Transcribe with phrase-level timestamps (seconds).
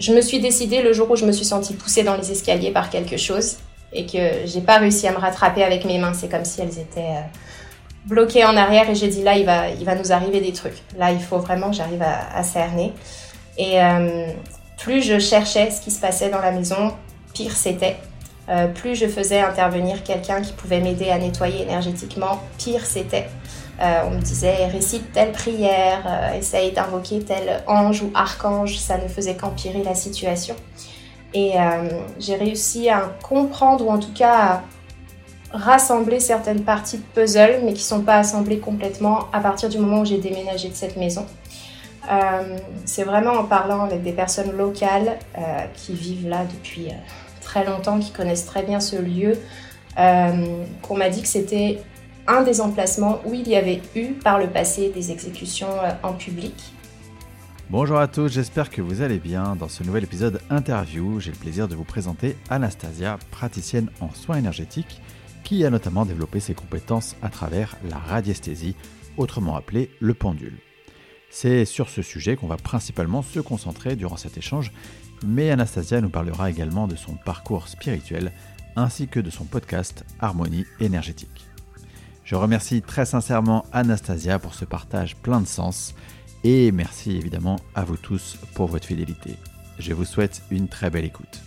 [0.00, 2.70] je me suis décidée le jour où je me suis sentie poussée dans les escaliers
[2.70, 3.58] par quelque chose
[3.92, 6.14] et que j'ai pas réussi à me rattraper avec mes mains.
[6.14, 7.22] C'est comme si elles étaient euh,
[8.06, 10.82] bloquées en arrière et j'ai dit là, il va, il va nous arriver des trucs.
[10.96, 12.92] Là, il faut vraiment que j'arrive à, cerner.
[13.58, 14.32] Et euh,
[14.78, 16.94] plus je cherchais ce qui se passait dans la maison,
[17.34, 17.96] pire c'était.
[18.48, 23.28] Euh, plus je faisais intervenir quelqu'un qui pouvait m'aider à nettoyer énergétiquement, pire c'était.
[23.80, 28.98] Euh, on me disait récite telle prière, euh, essaye d'invoquer tel ange ou archange, ça
[28.98, 30.54] ne faisait qu'empirer la situation.
[31.32, 31.52] Et
[32.18, 34.62] j'ai réussi à comprendre, ou en tout cas à
[35.56, 39.78] rassembler certaines parties de puzzle, mais qui ne sont pas assemblées complètement à partir du
[39.78, 41.24] moment où j'ai déménagé de cette maison.
[42.84, 45.20] c'est vraiment en parlant avec des personnes locales
[45.74, 46.88] qui vivent là depuis
[47.40, 49.38] très longtemps, qui connaissent très bien ce lieu,
[49.98, 51.82] euh, qu'on m'a dit que c'était
[52.30, 56.12] un des emplacements où il y avait eu par le passé des exécutions euh, en
[56.12, 56.54] public.
[57.68, 59.56] Bonjour à tous, j'espère que vous allez bien.
[59.56, 64.38] Dans ce nouvel épisode interview, j'ai le plaisir de vous présenter Anastasia, praticienne en soins
[64.38, 65.00] énergétiques,
[65.44, 68.76] qui a notamment développé ses compétences à travers la radiesthésie,
[69.16, 70.58] autrement appelée le pendule.
[71.30, 74.72] C'est sur ce sujet qu'on va principalement se concentrer durant cet échange
[75.26, 78.32] mais Anastasia nous parlera également de son parcours spirituel
[78.76, 81.46] ainsi que de son podcast Harmonie énergétique.
[82.30, 85.96] Je remercie très sincèrement Anastasia pour ce partage plein de sens
[86.44, 89.34] et merci évidemment à vous tous pour votre fidélité.
[89.80, 91.42] Je vous souhaite une très belle écoute.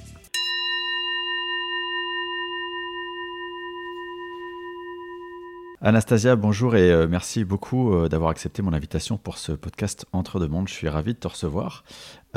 [5.86, 10.40] Anastasia, bonjour et euh, merci beaucoup euh, d'avoir accepté mon invitation pour ce podcast Entre
[10.40, 10.70] deux mondes.
[10.70, 11.84] Je suis ravi de te recevoir.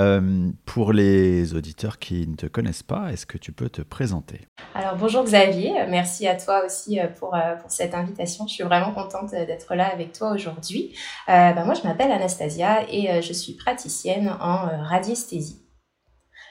[0.00, 4.40] Euh, pour les auditeurs qui ne te connaissent pas, est-ce que tu peux te présenter?
[4.74, 7.36] Alors bonjour Xavier, merci à toi aussi pour,
[7.68, 8.48] cette invitation.
[8.48, 10.96] Je suis vraiment contente d'être là avec toi aujourd'hui.
[11.28, 15.62] Ben, moi je m'appelle Anastasia et je suis praticienne en radiesthésie.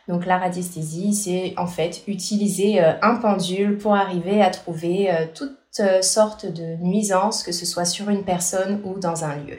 [0.08, 6.02] Donc la radiesthésie, c'est en fait utiliser un pendule pour arriver à trouver toute euh,
[6.02, 9.58] sorte de nuisance, que ce soit sur une personne ou dans un lieu.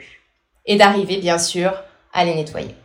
[0.65, 1.71] Et d'arriver, bien sûr,
[2.13, 2.75] à les nettoyer.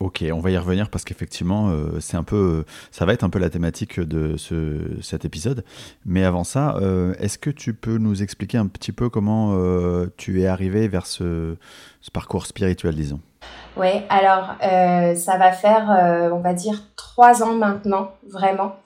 [0.00, 3.30] Ok, on va y revenir parce qu'effectivement, euh, c'est un peu, ça va être un
[3.30, 5.64] peu la thématique de ce, cet épisode.
[6.04, 9.56] Mais avant ça, euh, est-ce que tu peux nous expliquer un petit peu comment
[10.16, 11.56] tu es arrivé vers ce,
[12.00, 13.20] ce parcours spirituel, disons?
[13.76, 18.76] Oui, alors ça va faire, on va dire, trois ans maintenant, vraiment.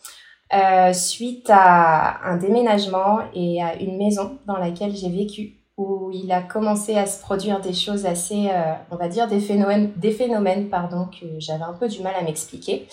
[0.57, 6.33] Euh, suite à un déménagement et à une maison dans laquelle j'ai vécu, où il
[6.33, 10.13] a commencé à se produire des choses assez, euh, on va dire, des phénomènes, des
[10.13, 12.89] phénomènes pardon, que j'avais un peu du mal à m'expliquer.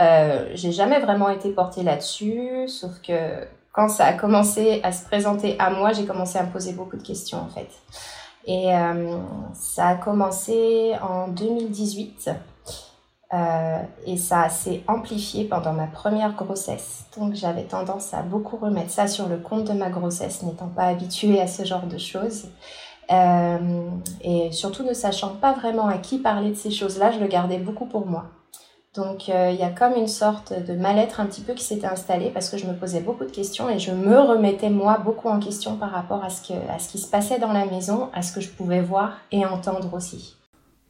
[0.00, 5.04] Euh, j'ai jamais vraiment été portée là-dessus, sauf que quand ça a commencé à se
[5.06, 7.70] présenter à moi, j'ai commencé à me poser beaucoup de questions en fait.
[8.46, 9.18] Et euh,
[9.54, 12.30] ça a commencé en 2018
[13.34, 17.06] euh, et ça s'est amplifié pendant ma première grossesse.
[17.16, 20.84] Donc j'avais tendance à beaucoup remettre ça sur le compte de ma grossesse, n'étant pas
[20.84, 22.48] habituée à ce genre de choses.
[23.10, 23.88] Euh,
[24.22, 27.58] et surtout ne sachant pas vraiment à qui parler de ces choses-là, je le gardais
[27.58, 28.26] beaucoup pour moi.
[28.94, 31.86] Donc euh, il y a comme une sorte de mal-être un petit peu qui s'était
[31.86, 35.28] installé parce que je me posais beaucoup de questions et je me remettais moi beaucoup
[35.28, 38.08] en question par rapport à ce, que, à ce qui se passait dans la maison,
[38.14, 40.36] à ce que je pouvais voir et entendre aussi.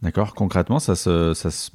[0.02, 0.34] D'accord.
[0.34, 1.70] Concrètement, ça se, ça se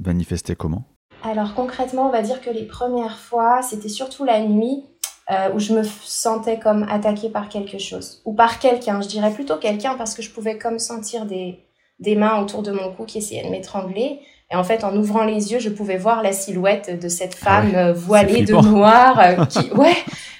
[0.00, 0.84] manifestait comment?
[1.24, 4.84] Alors concrètement, on va dire que les premières fois, c'était surtout la nuit
[5.30, 9.00] euh, où je me sentais comme attaquée par quelque chose ou par quelqu'un.
[9.00, 11.60] Je dirais plutôt quelqu'un parce que je pouvais comme sentir des,
[12.00, 14.20] des mains autour de mon cou qui essayaient de m'étrangler.
[14.50, 17.44] Et en fait, en ouvrant les yeux, je pouvais voir la silhouette de cette ah
[17.44, 19.18] femme euh, voilée de noir.
[19.18, 19.70] Euh, qui...
[19.74, 19.96] Ouais,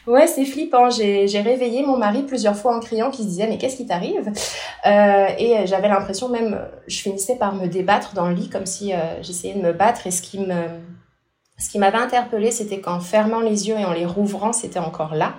[0.07, 0.91] ouais, c'est flippant.
[0.91, 4.33] J'ai réveillé mon mari plusieurs fois en criant, qui se disait mais qu'est-ce qui t'arrive?
[4.87, 8.93] Euh, Et j'avais l'impression même, je finissais par me débattre dans le lit comme si
[9.21, 10.07] j'essayais de me battre.
[10.07, 10.65] Et ce qui me,
[11.59, 15.15] ce qui m'avait interpellée, c'était qu'en fermant les yeux et en les rouvrant, c'était encore
[15.15, 15.35] là.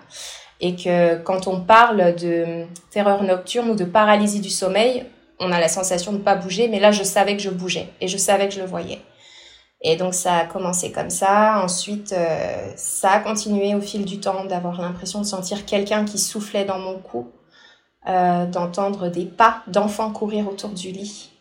[0.61, 5.05] Et que quand on parle de terreur nocturne ou de paralysie du sommeil,
[5.39, 7.89] on a la sensation de ne pas bouger, mais là, je savais que je bougeais
[7.99, 8.99] et je savais que je le voyais.
[9.83, 11.61] Et donc, ça a commencé comme ça.
[11.61, 16.17] Ensuite, euh, ça a continué au fil du temps d'avoir l'impression de sentir quelqu'un qui
[16.17, 17.27] soufflait dans mon cou,
[18.07, 21.31] euh, d'entendre des pas d'enfants courir autour du lit,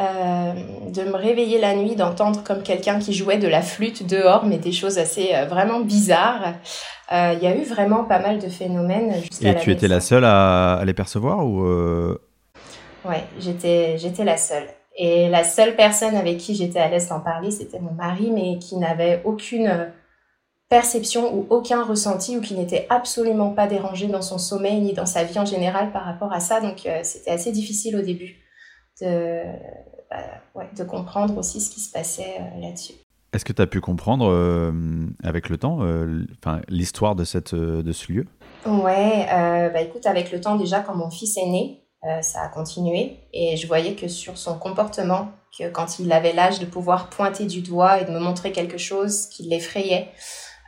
[0.00, 0.54] euh,
[0.90, 4.58] de me réveiller la nuit, d'entendre comme quelqu'un qui jouait de la flûte dehors, mais
[4.58, 6.54] des choses assez vraiment bizarres.
[7.12, 9.14] Il y a eu vraiment pas mal de phénomènes.
[9.40, 11.64] Et tu étais la seule à, à les percevoir ou
[13.04, 14.66] Ouais, j'étais, j'étais la seule.
[15.00, 18.58] Et la seule personne avec qui j'étais à l'aise d'en parler, c'était mon mari, mais
[18.58, 19.92] qui n'avait aucune
[20.68, 25.06] perception ou aucun ressenti ou qui n'était absolument pas dérangé dans son sommeil ni dans
[25.06, 26.60] sa vie en général par rapport à ça.
[26.60, 28.36] Donc euh, c'était assez difficile au début
[29.00, 29.44] de,
[30.10, 30.16] bah,
[30.56, 32.94] ouais, de comprendre aussi ce qui se passait euh, là-dessus.
[33.32, 34.72] Est-ce que tu as pu comprendre
[35.22, 35.80] avec le temps
[36.66, 38.26] l'histoire de, cette, de ce lieu?
[38.64, 39.26] Ouais,
[39.70, 41.82] bah écoute, avec le temps déjà, quand mon fils est né,
[42.22, 46.58] ça a continué et je voyais que sur son comportement, que quand il avait l'âge
[46.60, 50.08] de pouvoir pointer du doigt et de me montrer quelque chose qui l'effrayait,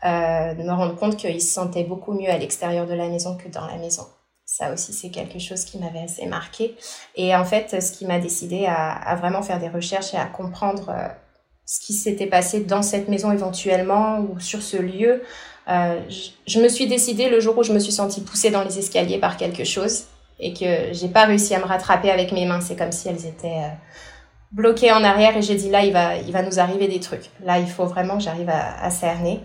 [0.05, 3.37] euh, de me rendre compte qu'il se sentait beaucoup mieux à l'extérieur de la maison
[3.37, 4.07] que dans la maison.
[4.47, 6.75] Ça aussi, c'est quelque chose qui m'avait assez marqué.
[7.15, 10.89] Et en fait, ce qui m'a décidé à, vraiment faire des recherches et à comprendre
[10.89, 11.09] euh,
[11.67, 15.23] ce qui s'était passé dans cette maison éventuellement ou sur ce lieu,
[15.69, 16.01] euh,
[16.47, 19.19] je, me suis décidée le jour où je me suis sentie poussée dans les escaliers
[19.19, 20.07] par quelque chose
[20.41, 22.61] et que j'ai pas réussi à me rattraper avec mes mains.
[22.61, 23.63] C'est comme si elles étaient
[24.53, 27.31] bloquées en arrière et j'ai dit là, il va, il va nous arriver des trucs.
[27.45, 29.41] Là, il faut vraiment que j'arrive à, cerner.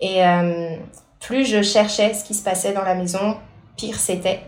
[0.00, 0.76] Et euh,
[1.20, 3.36] plus je cherchais ce qui se passait dans la maison,
[3.76, 4.40] pire c'était.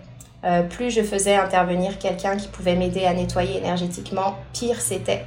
[0.45, 5.25] Euh, plus je faisais intervenir quelqu'un qui pouvait m'aider à nettoyer énergétiquement, pire c'était.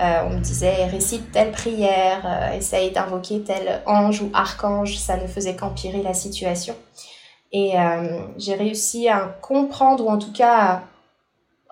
[0.00, 5.26] Euh, on me disait récite telle prière, essaye d'invoquer tel ange ou archange, ça ne
[5.26, 6.74] faisait qu'empirer la situation.
[7.54, 7.74] Et
[8.38, 10.82] j'ai réussi à comprendre, ou en tout cas à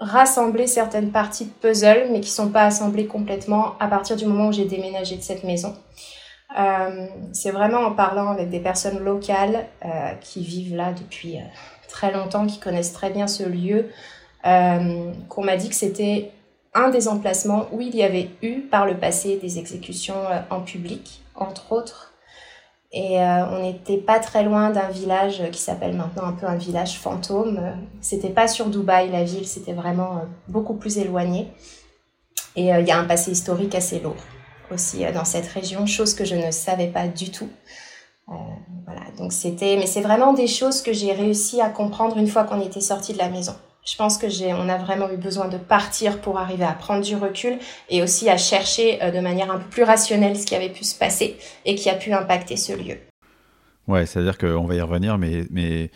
[0.00, 4.26] rassembler certaines parties de puzzle, mais qui ne sont pas assemblées complètement à partir du
[4.26, 5.74] moment où j'ai déménagé de cette maison.
[6.58, 11.42] Euh, c'est vraiment en parlant avec des personnes locales euh, qui vivent là depuis euh,
[11.88, 13.90] très longtemps, qui connaissent très bien ce lieu,
[14.42, 16.32] qu'on m'a dit que c'était
[16.72, 21.20] un des emplacements où il y avait eu par le passé des exécutions en public,
[21.34, 22.09] entre autres.
[22.92, 26.98] Et on n'était pas très loin d'un village qui s'appelle maintenant un peu un village
[26.98, 27.60] fantôme.
[28.00, 31.46] C'était pas sur Dubaï, la ville, c'était vraiment beaucoup plus éloigné.
[32.56, 34.16] Et il y a un passé historique assez lourd
[34.72, 37.48] aussi euh, dans cette région, chose que je ne savais pas du tout.
[38.28, 38.32] Euh,
[38.84, 42.44] voilà, donc c'était, mais c'est vraiment des choses que j'ai réussi à comprendre une fois
[42.44, 43.54] qu'on était sorti de la maison.
[43.84, 47.02] Je pense que j'ai, on a vraiment eu besoin de partir pour arriver à prendre
[47.02, 50.54] du recul et aussi à chercher euh, de manière un peu plus rationnelle ce qui
[50.54, 52.98] avait pu se passer et qui a pu impacter ce lieu.
[53.88, 55.90] Ouais, c'est-à-dire qu'on va y revenir, mais mais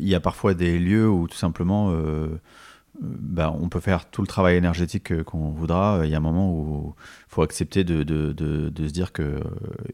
[0.00, 1.92] il y a parfois des lieux où tout simplement
[3.00, 6.00] bah, on peut faire tout le travail énergétique euh, qu'on voudra.
[6.04, 9.40] Il y a un moment où il faut accepter de, se dire qu'il euh,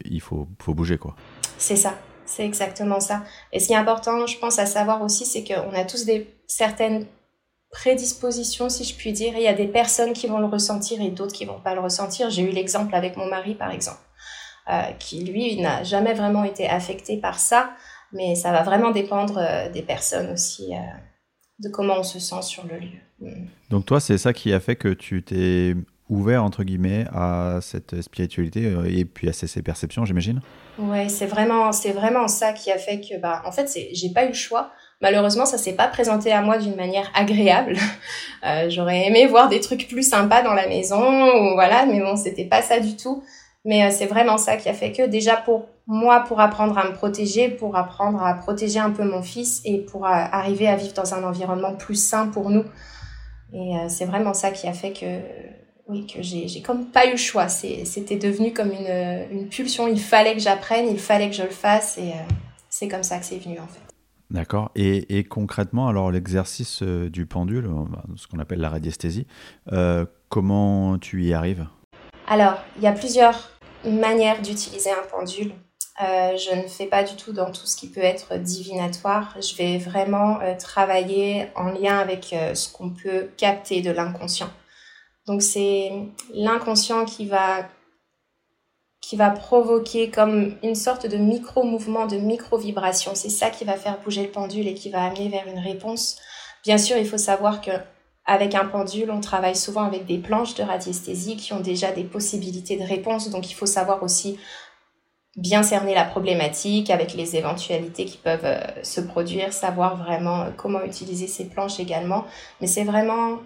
[0.04, 0.98] il faut, bouger.
[0.98, 1.16] quoi.
[1.56, 1.98] C'est ça,
[2.30, 3.22] c'est exactement ça.
[3.52, 6.28] Et ce qui est important, je pense, à savoir aussi, c'est qu'on a tous des,
[6.46, 7.06] certaines
[7.70, 9.34] prédispositions, si je puis dire.
[9.36, 11.80] il y a des personnes qui vont le ressentir et d'autres qui vont pas le
[11.80, 12.30] ressentir.
[12.30, 14.00] J'ai eu l'exemple avec mon mari, par exemple,
[14.70, 17.70] euh, qui, lui, n'a jamais vraiment été affecté par ça.
[18.12, 19.40] Mais ça va vraiment dépendre
[19.72, 20.72] des personnes aussi
[21.60, 22.98] de comment on se sent sur le lieu.
[23.20, 23.46] Mm.
[23.70, 25.74] Donc toi, c'est ça qui a fait que tu t'es
[26.10, 30.40] ouvert entre guillemets à cette spiritualité euh, et puis à ces, perceptions, j'imagine.
[30.78, 34.24] Ouais, c'est vraiment, c'est vraiment ça qui a fait que, bah, en fait, j'ai pas
[34.24, 34.70] eu le choix.
[35.00, 37.76] Malheureusement, ça s'est pas présenté à moi d'une manière agréable.
[38.42, 42.16] Euh, j'aurais aimé voir des trucs plus sympas dans la maison, ou voilà, mais bon,
[42.16, 43.22] c'était pas ça du tout.
[43.66, 46.88] Mais euh, c'est vraiment ça qui a fait que déjà pour moi, pour apprendre à
[46.88, 50.94] me protéger, pour apprendre à protéger un peu mon fils et pour arriver à vivre
[50.94, 52.64] dans un environnement plus sain pour nous.
[53.52, 55.20] Et c'est vraiment ça qui a fait que,
[55.90, 57.48] oui, que j'ai comme pas eu le choix.
[57.48, 59.88] C'était devenu comme une, une, pulsion.
[59.88, 62.12] Il fallait que j'apprenne, il fallait que je le fasse et
[62.68, 63.80] c'est comme ça que c'est venu en fait.
[64.30, 64.70] D'accord.
[64.76, 67.68] Et, et, concrètement, alors l'exercice du pendule,
[68.16, 69.26] ce qu'on appelle la radiesthésie,
[70.28, 71.66] comment tu y arrives?
[72.28, 73.50] Alors, il y a plusieurs
[73.84, 75.52] manières d'utiliser un pendule.
[76.02, 79.36] Euh, je ne fais pas du tout dans tout ce qui peut être divinatoire.
[79.40, 84.50] Je vais vraiment euh, travailler en lien avec euh, ce qu'on peut capter de l'inconscient.
[85.30, 85.92] Donc c'est
[86.34, 87.68] l'inconscient qui va
[89.00, 93.12] qui va provoquer comme une sorte de micro-mouvement, de micro-vibration.
[93.14, 96.16] C'est ça qui va faire bouger le pendule et qui va amener vers une réponse.
[96.64, 97.70] Bien sûr, il faut savoir que
[98.24, 102.04] avec un pendule, on travaille souvent avec des planches de radiesthésie qui ont déjà des
[102.04, 103.30] possibilités de réponse.
[103.30, 104.36] Donc il faut savoir aussi
[105.36, 110.50] bien cerner la problématique avec les éventualités qui peuvent euh, se produire, savoir vraiment euh,
[110.56, 112.24] comment utiliser ces planches également.
[112.60, 113.38] Mais c'est vraiment,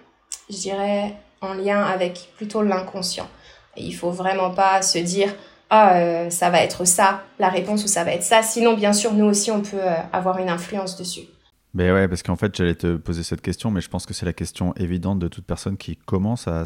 [0.48, 1.14] je dirais,
[1.44, 3.28] en lien avec plutôt l'inconscient.
[3.76, 5.34] Il faut vraiment pas se dire
[5.70, 8.42] ah euh, ça va être ça la réponse ou ça va être ça.
[8.42, 9.80] Sinon bien sûr nous aussi on peut
[10.12, 11.28] avoir une influence dessus.
[11.74, 14.24] Ben ouais, parce qu'en fait, j'allais te poser cette question, mais je pense que c'est
[14.24, 16.64] la question évidente de toute personne qui commence à,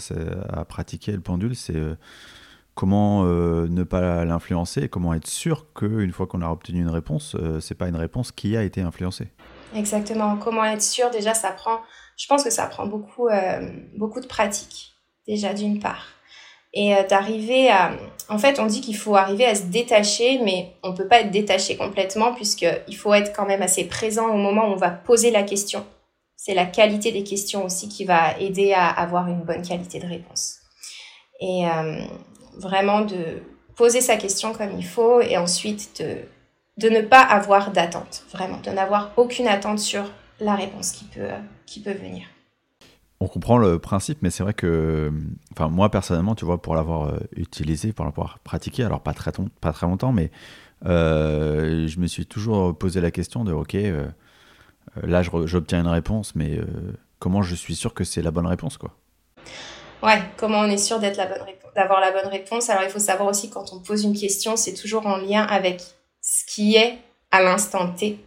[0.68, 1.94] pratiquer le pendule, c'est euh,
[2.74, 6.90] comment euh, ne pas l'influencer et comment être sûr qu'une fois qu'on a obtenu une
[6.90, 9.28] réponse, euh, c'est pas une réponse qui a été influencée.
[9.74, 10.36] Exactement.
[10.36, 11.80] Comment être sûr Déjà, ça prend.
[12.16, 13.28] Je pense que ça prend beaucoup,
[13.94, 14.94] beaucoup de pratique.
[15.26, 16.06] Déjà, d'une part
[16.74, 17.92] et euh, d'arriver à...
[18.28, 21.20] En fait, on dit qu'il faut arriver à se détacher, mais on ne peut pas
[21.20, 24.90] être détaché complètement puisqu'il faut être quand même assez présent au moment où on va
[24.90, 25.86] poser la question.
[26.36, 30.06] C'est la qualité des questions aussi qui va aider à avoir une bonne qualité de
[30.06, 30.56] réponse.
[31.40, 32.02] Et euh,
[32.58, 33.42] vraiment de
[33.76, 36.18] poser sa question comme il faut et ensuite de,
[36.78, 40.04] de ne pas avoir d'attente, vraiment, de n'avoir aucune attente sur
[40.40, 41.28] la réponse qui peut,
[41.66, 42.22] qui peut venir.
[43.20, 45.12] On comprend le principe, mais c'est vrai que,
[45.52, 49.32] enfin, moi personnellement, tu vois, pour l'avoir euh, utilisé, pour l'avoir pratiqué, alors pas très,
[49.60, 50.30] pas très longtemps, mais
[50.86, 54.06] euh, je me suis toujours posé la question de, ok, euh,
[55.02, 56.60] là j'obtiens une réponse, mais
[57.18, 58.92] comment je suis sûr que c'est la bonne réponse, quoi?
[60.00, 61.38] Ouais, comment on est sûr d'être la bonne
[61.74, 62.70] d'avoir la bonne réponse?
[62.70, 65.82] Alors il faut savoir aussi quand on pose une question, c'est toujours en lien avec
[66.28, 66.98] ce qui est
[67.30, 68.18] à l'instant T,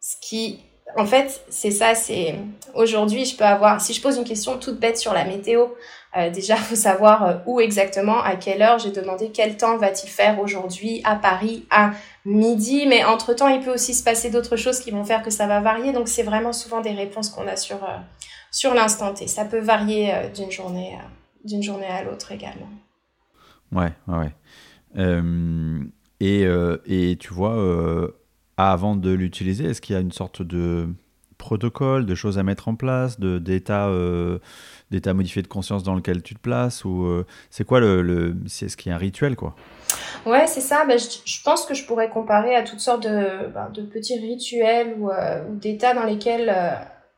[0.00, 0.60] ce qui
[0.96, 2.34] en fait, c'est ça, c'est
[2.74, 5.68] aujourd'hui, je peux avoir, si je pose une question toute bête sur la météo,
[6.16, 8.78] euh, déjà, faut savoir euh, où exactement, à quelle heure.
[8.78, 11.92] J'ai demandé quel temps va-t-il faire aujourd'hui à Paris à
[12.26, 15.46] midi, mais entre-temps, il peut aussi se passer d'autres choses qui vont faire que ça
[15.46, 15.92] va varier.
[15.92, 17.96] Donc, c'est vraiment souvent des réponses qu'on a sur, euh,
[18.50, 19.28] sur l'instant T.
[19.28, 20.98] Ça peut varier d'une journée,
[21.62, 22.68] journée à l'autre également.
[23.70, 24.32] Ouais, ouais.
[26.24, 26.44] Et,
[26.86, 28.12] et tu vois
[28.56, 30.88] avant de l'utiliser Est-ce qu'il y a une sorte de
[31.42, 34.38] protocole, de choses à mettre en place, d'état euh,
[35.12, 38.76] modifié de conscience dans lequel tu te places ou euh, c'est quoi le, c'est ce
[38.76, 39.56] qui est un rituel quoi?
[40.24, 40.84] Ouais, c'est ça.
[40.86, 44.94] Ben, je, pense que je pourrais comparer à toutes sortes de, ben, de petits rituels
[44.98, 46.54] ou, euh, d'états dans lesquels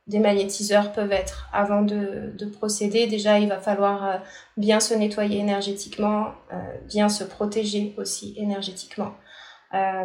[0.06, 1.49] des magnétiseurs peuvent être.
[1.52, 4.20] Avant de, de, procéder, déjà, il va falloir
[4.56, 6.32] bien se nettoyer énergétiquement,
[6.88, 9.14] bien se protéger aussi énergétiquement.
[9.75, 10.04] Euh,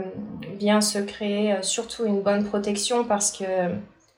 [0.55, 3.43] bien se créer euh, surtout une bonne protection parce que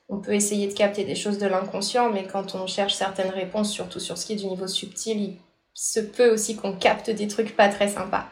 [0.08, 3.70] on peut essayer de capter des choses de l'inconscient, mais quand on cherche certaines réponses,
[3.70, 5.36] surtout sur ce qui est du niveau subtil, il
[5.74, 8.26] se peut aussi qu'on capte des trucs pas très sympas.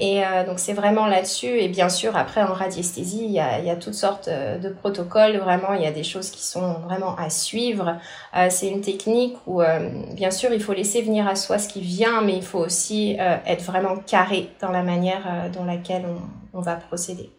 [0.00, 1.46] Et euh, donc c'est vraiment là-dessus.
[1.46, 4.58] Et bien sûr, après en radiesthésie, il y a, il y a toutes sortes euh,
[4.58, 5.36] de protocoles.
[5.38, 7.96] Vraiment, il y a des choses qui sont vraiment à suivre.
[8.36, 11.68] Euh, c'est une technique où, euh, bien sûr, il faut laisser venir à soi ce
[11.68, 16.58] qui vient, mais il faut aussi être vraiment carré dans la manière dans laquelle on,
[16.58, 17.30] on va procéder.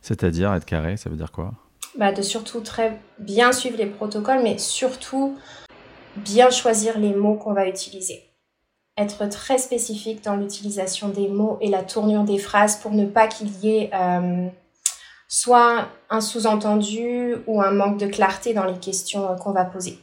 [0.00, 1.52] C'est-à-dire être carré, ça veut dire quoi?
[1.98, 5.36] Bah, De surtout très bien suivre les protocoles, mais surtout
[6.16, 8.29] bien choisir les mots qu'on va utiliser
[9.02, 13.26] être très spécifique dans l'utilisation des mots et la tournure des phrases pour ne pas
[13.26, 14.48] qu'il y ait euh,
[15.28, 19.98] soit un sous-entendu ou un manque de clarté dans les questions euh, qu'on va poser.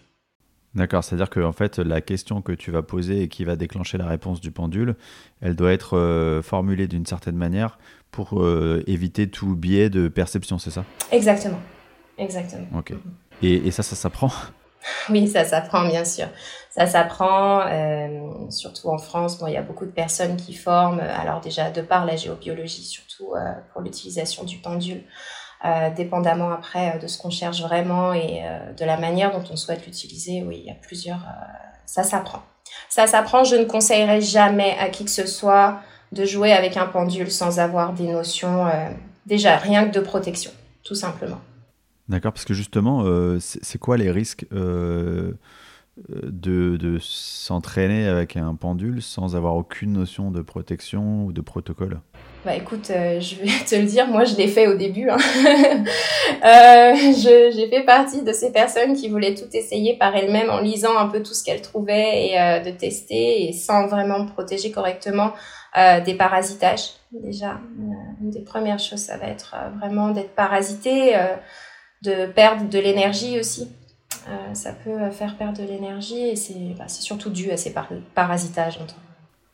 [0.75, 3.97] D'accord, c'est-à-dire que en fait, la question que tu vas poser et qui va déclencher
[3.97, 4.95] la réponse du pendule,
[5.41, 7.79] elle doit être euh, formulée d'une certaine manière
[8.11, 8.43] pour
[8.87, 10.85] éviter tout biais de perception, c'est ça?
[11.11, 11.59] Exactement,
[12.17, 12.65] exactement.
[12.75, 12.93] Ok.
[13.43, 14.31] Et, et ça, ça s'apprend?
[15.09, 16.27] Oui, ça s'apprend bien sûr.
[16.69, 19.39] Ça s'apprend, euh, surtout en France.
[19.39, 20.99] Bon, il y a beaucoup de personnes qui forment.
[20.99, 23.39] Alors déjà, de par la géobiologie, surtout euh,
[23.73, 25.03] pour l'utilisation du pendule,
[25.65, 28.43] euh, dépendamment après de ce qu'on cherche vraiment et
[28.77, 30.43] de la manière dont on souhaite l'utiliser.
[30.43, 31.25] Oui, il y a plusieurs.
[31.85, 32.43] ça s'apprend.
[32.89, 33.43] Ça s'apprend.
[33.43, 35.79] Je ne conseillerais jamais à qui que ce soit
[36.11, 38.67] de jouer avec un pendule sans avoir des notions
[39.25, 40.51] déjà rien que de protection,
[40.83, 41.39] tout simplement.
[42.09, 45.33] D'accord, parce que justement, euh, c'est quoi les risques euh,
[46.07, 51.99] de, de s'entraîner avec un pendule sans avoir aucune notion de protection ou de protocole?
[52.45, 55.09] Bah écoute, euh, je vais te le dire, moi je l'ai fait au début.
[55.09, 55.17] Hein.
[57.17, 61.07] J'ai fait partie de ces personnes qui voulaient tout essayer par elles-mêmes en lisant un
[61.07, 65.33] peu tout ce qu'elles trouvaient et de tester sans vraiment protéger correctement
[66.05, 66.91] des parasitages.
[67.11, 67.59] Déjà,
[68.21, 71.15] une des premières choses, ça va être vraiment d'être parasité
[72.01, 73.67] de perdre de l'énergie aussi.
[74.29, 77.73] Euh, ça peut faire perdre de l'énergie et c'est bah, surtout dû à ces
[78.13, 78.79] parasitages.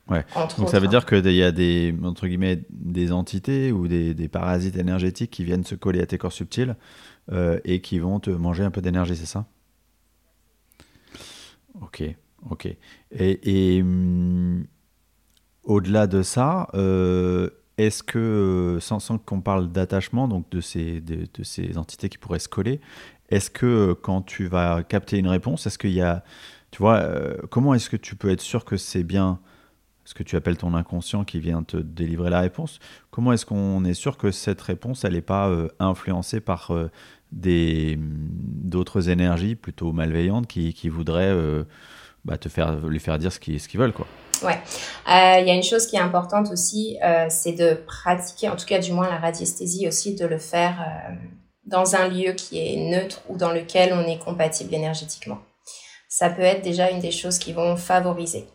[0.08, 0.24] Ouais.
[0.58, 4.28] Donc ça veut dire qu'il y a des, entre guillemets, des entités ou des, des,
[4.28, 6.76] parasites énergétiques qui viennent se coller à tes corps subtils
[7.32, 9.46] euh, et qui vont te manger un peu d'énergie, c'est ça?
[11.80, 12.02] Ok,
[12.50, 12.66] ok.
[13.12, 14.66] Et, et hum,
[15.62, 17.48] au-delà de ça, euh,
[17.78, 21.02] est-ce que, euh, sans, qu'on parle d'attachement, donc de ces,
[21.76, 22.80] entités qui pourraient se coller,
[23.30, 26.24] est-ce que euh, quand tu vas capter une réponse, est-ce qu'il y a,
[26.70, 29.40] tu vois, euh, comment est-ce que tu peux être sûr que c'est bien
[30.04, 32.78] ce que tu appelles ton inconscient qui vient te délivrer la réponse?
[33.10, 36.72] Comment est-ce qu'on est sûr que cette réponse, elle n'est pas influencée par
[37.32, 41.34] des, d'autres énergies plutôt malveillantes qui, voudraient
[42.26, 44.06] bah, te faire, lui faire dire ce qu'ils, ce qu'ils veulent, quoi?
[44.44, 44.58] Ouais.
[45.08, 48.56] Euh, il y a une chose qui est importante aussi, euh, c'est de pratiquer, en
[48.56, 51.14] tout cas du moins la radiesthésie aussi, de le faire euh,
[51.64, 55.38] dans un lieu qui est neutre ou dans lequel on est compatible énergétiquement.
[56.08, 58.46] Ça peut être déjà une des choses qui vont favoriser.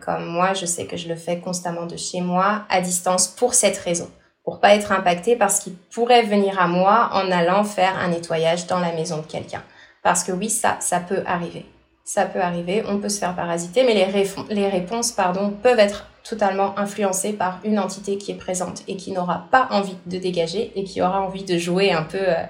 [0.00, 3.54] comme moi, je sais que je le fais constamment de chez moi, à distance, pour
[3.54, 4.08] cette raison.
[4.44, 8.08] Pour pas être impacté par ce qui pourrait venir à moi en allant faire un
[8.08, 9.62] nettoyage dans la maison de quelqu'un.
[10.02, 11.66] Parce que oui, ça, ça peut arriver.
[12.04, 16.78] Ça peut arriver, on peut se faire parasiter, mais les, réponses pardon, peuvent être totalement
[16.78, 20.84] influencées par une entité qui est présente et qui n'aura pas envie de dégager et
[20.84, 22.42] qui aura envie de jouer un peu euh,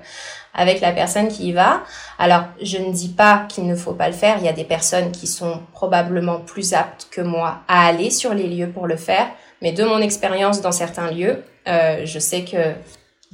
[0.55, 1.83] avec la personne qui y va.
[2.19, 4.65] Alors, je ne dis pas qu'il ne faut pas le faire, il y a des
[4.65, 8.97] personnes qui sont probablement plus aptes que moi à aller sur les lieux pour le
[8.97, 9.29] faire,
[9.63, 12.75] mais de mon expérience dans certains lieux, euh, je sais que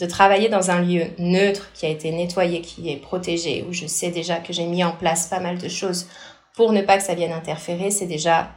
[0.01, 3.87] de travailler dans un lieu neutre qui a été nettoyé, qui est protégé, où je
[3.87, 6.07] sais déjà que j'ai mis en place pas mal de choses
[6.55, 8.51] pour ne pas que ça vienne interférer, c'est déjà,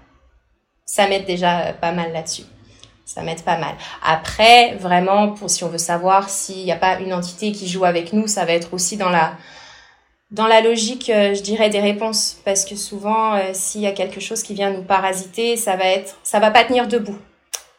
[0.85, 2.43] ça m'aide déjà pas mal là-dessus.
[3.05, 3.75] Ça m'aide pas mal.
[4.01, 7.83] Après, vraiment, pour si on veut savoir s'il n'y a pas une entité qui joue
[7.83, 9.33] avec nous, ça va être aussi dans la,
[10.31, 12.37] dans la logique, euh, je dirais, des réponses.
[12.45, 15.85] Parce que souvent, euh, s'il y a quelque chose qui vient nous parasiter, ça va
[15.85, 17.17] être, ça va pas tenir debout.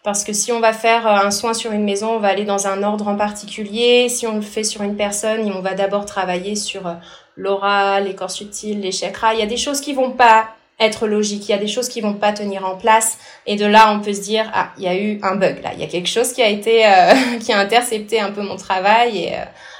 [0.05, 2.45] Parce que si on va faire euh, un soin sur une maison, on va aller
[2.45, 4.11] dans un ordre en particulier.
[4.11, 6.93] Si on le fait sur une personne, on va d'abord travailler sur euh,
[7.37, 9.33] l'aura, les corps subtils, les chakras.
[9.33, 11.49] Il y a des choses qui vont pas être logiques.
[11.49, 13.17] Il y a des choses qui vont pas tenir en place.
[13.47, 15.71] Et de là, on peut se dire, ah, il y a eu un bug là.
[15.73, 18.57] Il y a quelque chose qui a été, euh, qui a intercepté un peu mon
[18.57, 19.33] travail et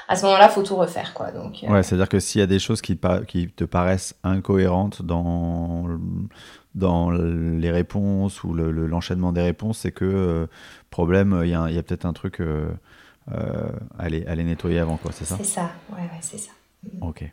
[0.07, 1.29] à ce moment-là, faut tout refaire, quoi.
[1.31, 1.57] Donc.
[1.67, 5.85] Ouais, c'est-à-dire que s'il y a des choses qui, qui te paraissent incohérentes dans
[6.75, 10.47] dans les réponses ou l'enchaînement des réponses, c'est que, euh,
[10.89, 12.69] problème, il y a, peut-être un truc euh,
[13.31, 15.37] euh, à, les, nettoyer avant, quoi, c'est ça?
[15.37, 16.51] C'est ça, ouais, ouais c'est ça.
[17.01, 17.31] Ok.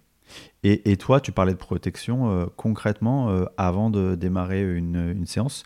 [0.63, 5.65] Et, toi, tu parlais de protection concrètement avant de démarrer une, séance.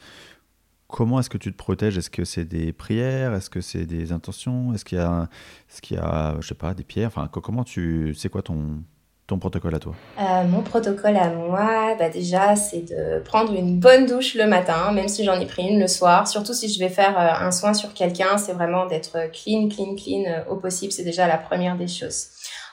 [0.88, 1.98] Comment est-ce que tu te protèges?
[1.98, 3.34] Est-ce que c'est des prières?
[3.34, 4.72] Est-ce que c'est des intentions?
[4.72, 5.28] Est-ce qu'il y a,
[5.70, 7.08] est-ce qu'il y a, je sais pas, des pierres?
[7.08, 8.82] Enfin, comment tu, c'est quoi ton,
[9.26, 13.78] ton protocole à toi euh, Mon protocole à moi, bah déjà, c'est de prendre une
[13.78, 16.28] bonne douche le matin, même si j'en ai pris une le soir.
[16.28, 19.96] Surtout si je vais faire euh, un soin sur quelqu'un, c'est vraiment d'être clean, clean,
[19.96, 20.92] clean euh, au possible.
[20.92, 22.26] C'est déjà la première des choses.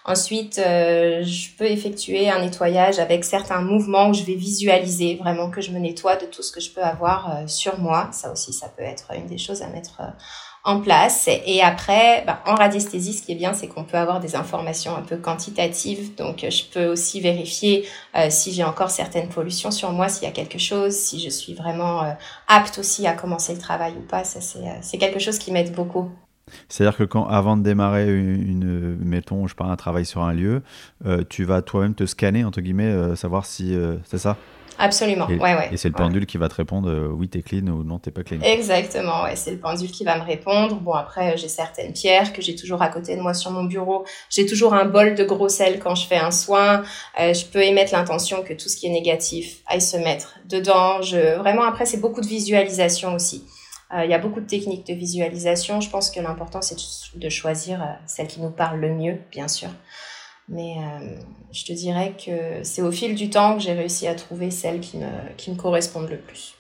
[0.06, 5.62] Ensuite, je peux effectuer un nettoyage avec certains mouvements où je vais visualiser vraiment que
[5.62, 8.10] je me nettoie de tout ce que je peux avoir sur moi.
[8.12, 10.02] Ça aussi, ça peut être une des choses à mettre
[10.66, 11.28] en place.
[11.46, 14.96] Et après, bah, en radiesthésie, ce qui est bien, c'est qu'on peut avoir des informations
[14.96, 16.16] un peu quantitatives.
[16.16, 20.28] Donc, je peux aussi vérifier euh, si j'ai encore certaines pollutions sur moi, s'il y
[20.28, 22.12] a quelque chose, si je suis vraiment euh,
[22.48, 24.24] apte aussi à commencer le travail ou pas.
[24.24, 26.10] Ça, c'est, euh, quelque chose qui m'aide beaucoup.
[26.70, 30.62] C'est-à-dire que quand, avant de démarrer une, mettons, je parle un travail sur un lieu,
[31.30, 34.38] tu vas toi-même te scanner, entre guillemets, savoir si c'est ça?
[34.80, 35.70] Absolument, et, ouais, ouais.
[35.72, 38.12] Et c'est le pendule qui va te répondre euh, oui, t'es clean ou non, t'es
[38.12, 38.40] pas clean.
[38.42, 40.76] Exactement, ouais, c'est le pendule qui va me répondre.
[40.76, 44.06] Bon, après, j'ai certaines pierres que j'ai toujours à côté de moi sur mon bureau.
[44.30, 46.84] J'ai toujours un bol de gros sel quand je fais un soin.
[47.20, 51.02] Euh, je peux émettre l'intention que tout ce qui est négatif aille se mettre dedans.
[51.02, 53.46] Je, vraiment, après, c'est beaucoup de visualisation aussi.
[53.94, 55.82] Euh, il y a beaucoup de techniques de visualisation.
[55.82, 56.78] Je pense que l'important, c'est
[57.16, 59.70] de choisir celle qui nous parle le mieux, bien sûr.
[60.50, 61.16] Mais euh,
[61.52, 64.82] je te dirais que c'est au fil du temps que j'ai réussi à trouver celles
[64.82, 66.56] qui me, qui me correspondent le plus.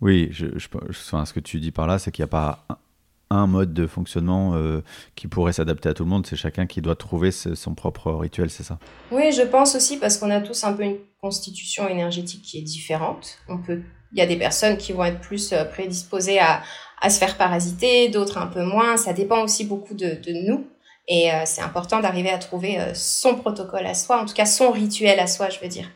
[0.00, 2.66] Oui, je, je, ce que tu dis par là, c'est qu'il n'y a pas
[3.30, 4.82] un, mode de fonctionnement euh,
[5.16, 6.26] qui pourrait s'adapter à tout le monde.
[6.26, 8.78] C'est chacun qui doit trouver son propre rituel, c'est ça?
[9.10, 12.62] Oui, je pense aussi parce qu'on a tous un peu une constitution énergétique qui est
[12.62, 13.38] différente.
[13.48, 13.80] On peut,
[14.12, 16.62] il y a des personnes qui vont être plus euh, prédisposées à,
[17.00, 18.96] à se faire parasiter, d'autres un peu moins.
[18.96, 20.66] Ça dépend aussi beaucoup de, de nous.
[21.06, 24.46] Et euh, c'est important d'arriver à trouver euh, son protocole à soi, en tout cas
[24.46, 25.86] son rituel à soi, je veux dire.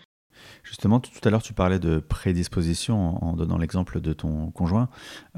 [0.63, 4.91] Justement, tout à l'heure, tu parlais de prédisposition en, donnant l'exemple de ton conjoint.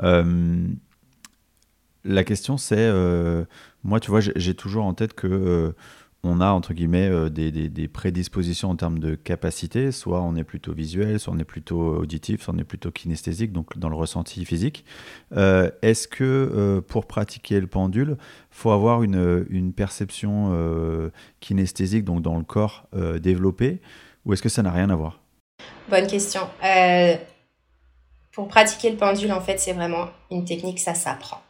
[0.03, 0.67] Euh,
[2.03, 2.91] la question, c'est,
[3.85, 5.73] moi, tu vois, j'ai toujours en tête que
[6.23, 10.73] on a entre guillemets euh, des, prédispositions en termes de capacité, soit on est plutôt
[10.73, 14.45] visuel, soit on est plutôt auditif, soit on est plutôt kinesthésique, donc dans le ressenti
[14.45, 14.85] physique.
[15.37, 18.17] Euh, est-ce que euh, pour pratiquer le pendule,
[18.51, 22.87] faut avoir une, perception kinesthésique, donc dans le corps
[23.21, 23.81] développé,
[24.25, 25.21] ou est-ce que ça n'a rien à voir?
[25.89, 26.41] Bonne question.
[28.33, 31.41] pour pratiquer le pendule, en fait, c'est vraiment une technique, ça s'apprend.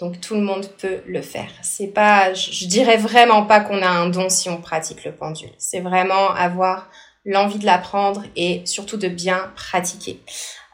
[0.00, 1.50] Donc tout le monde peut le faire.
[1.62, 5.50] C'est pas, je, dirais vraiment pas qu'on a un don si on pratique le pendule.
[5.58, 6.88] C'est vraiment avoir
[7.26, 10.20] l'envie de l'apprendre et surtout de bien pratiquer.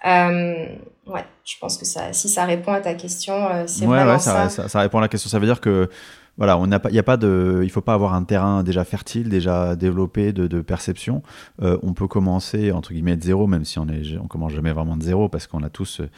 [0.06, 0.66] Euh,
[1.06, 4.48] ouais, je pense que ça, si ça répond à ta question, euh, c'est vraiment ça.
[4.48, 4.68] ça.
[4.68, 4.80] ça.
[4.80, 5.28] répond à la question.
[5.28, 5.90] Ça veut dire que
[6.38, 8.84] voilà, on n'a pas, il a pas de, il faut pas avoir un terrain déjà
[8.84, 11.22] fertile, déjà développé de, perception.
[11.62, 14.72] Euh, on peut commencer entre guillemets de zéro, même si on est, on commence jamais
[14.72, 16.10] vraiment de zéro parce qu'on a tous euh,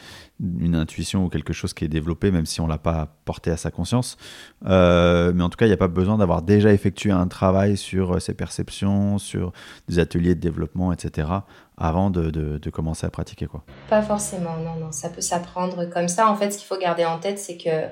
[0.59, 3.57] une intuition ou quelque chose qui est développé, même si on l'a pas porté à
[3.57, 4.17] sa conscience.
[4.65, 7.77] Euh, mais en tout cas, il n'y a pas besoin d'avoir déjà effectué un travail
[7.77, 9.53] sur ses perceptions, sur
[9.87, 11.29] des ateliers de développement, etc.
[11.77, 13.63] avant de, de commencer à pratiquer quoi.
[13.89, 16.29] Pas forcément, non, non, ça peut s'apprendre comme ça.
[16.29, 17.87] En fait, ce qu'il faut garder en tête, c'est que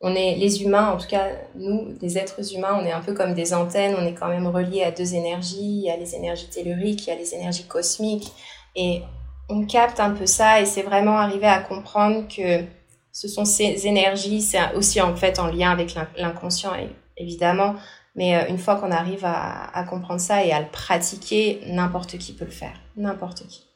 [0.00, 3.14] on est les humains, en tout cas nous, les êtres humains, on est un peu
[3.14, 6.14] comme des antennes, on est quand même reliés à deux énergies, il y a les
[6.14, 8.32] énergies telluriques, il y a les énergies cosmiques,
[8.76, 9.02] et
[9.48, 12.64] on capte un peu ça, et c'est vraiment arriver à comprendre que
[13.10, 16.72] ce sont ces énergies, c'est aussi en fait en lien avec l'inconscient
[17.16, 17.74] évidemment,
[18.14, 22.32] mais euh, une fois qu'on arrive à, comprendre ça et à le pratiquer, n'importe qui
[22.34, 23.66] peut le faire, n'importe qui.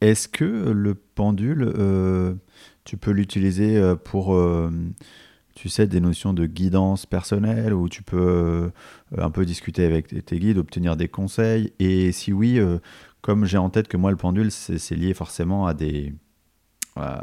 [0.00, 2.34] Est-ce que le pendule, euh,
[2.84, 4.34] tu peux l'utiliser euh, pour
[5.54, 8.70] tu sais, des notions de guidance personnelle où tu peux euh,
[9.18, 12.78] un peu discuter avec tes guides, obtenir des conseils Et si oui, euh,
[13.20, 16.14] comme j'ai en tête que moi, le pendule, c'est lié forcément à des,
[16.96, 17.22] à,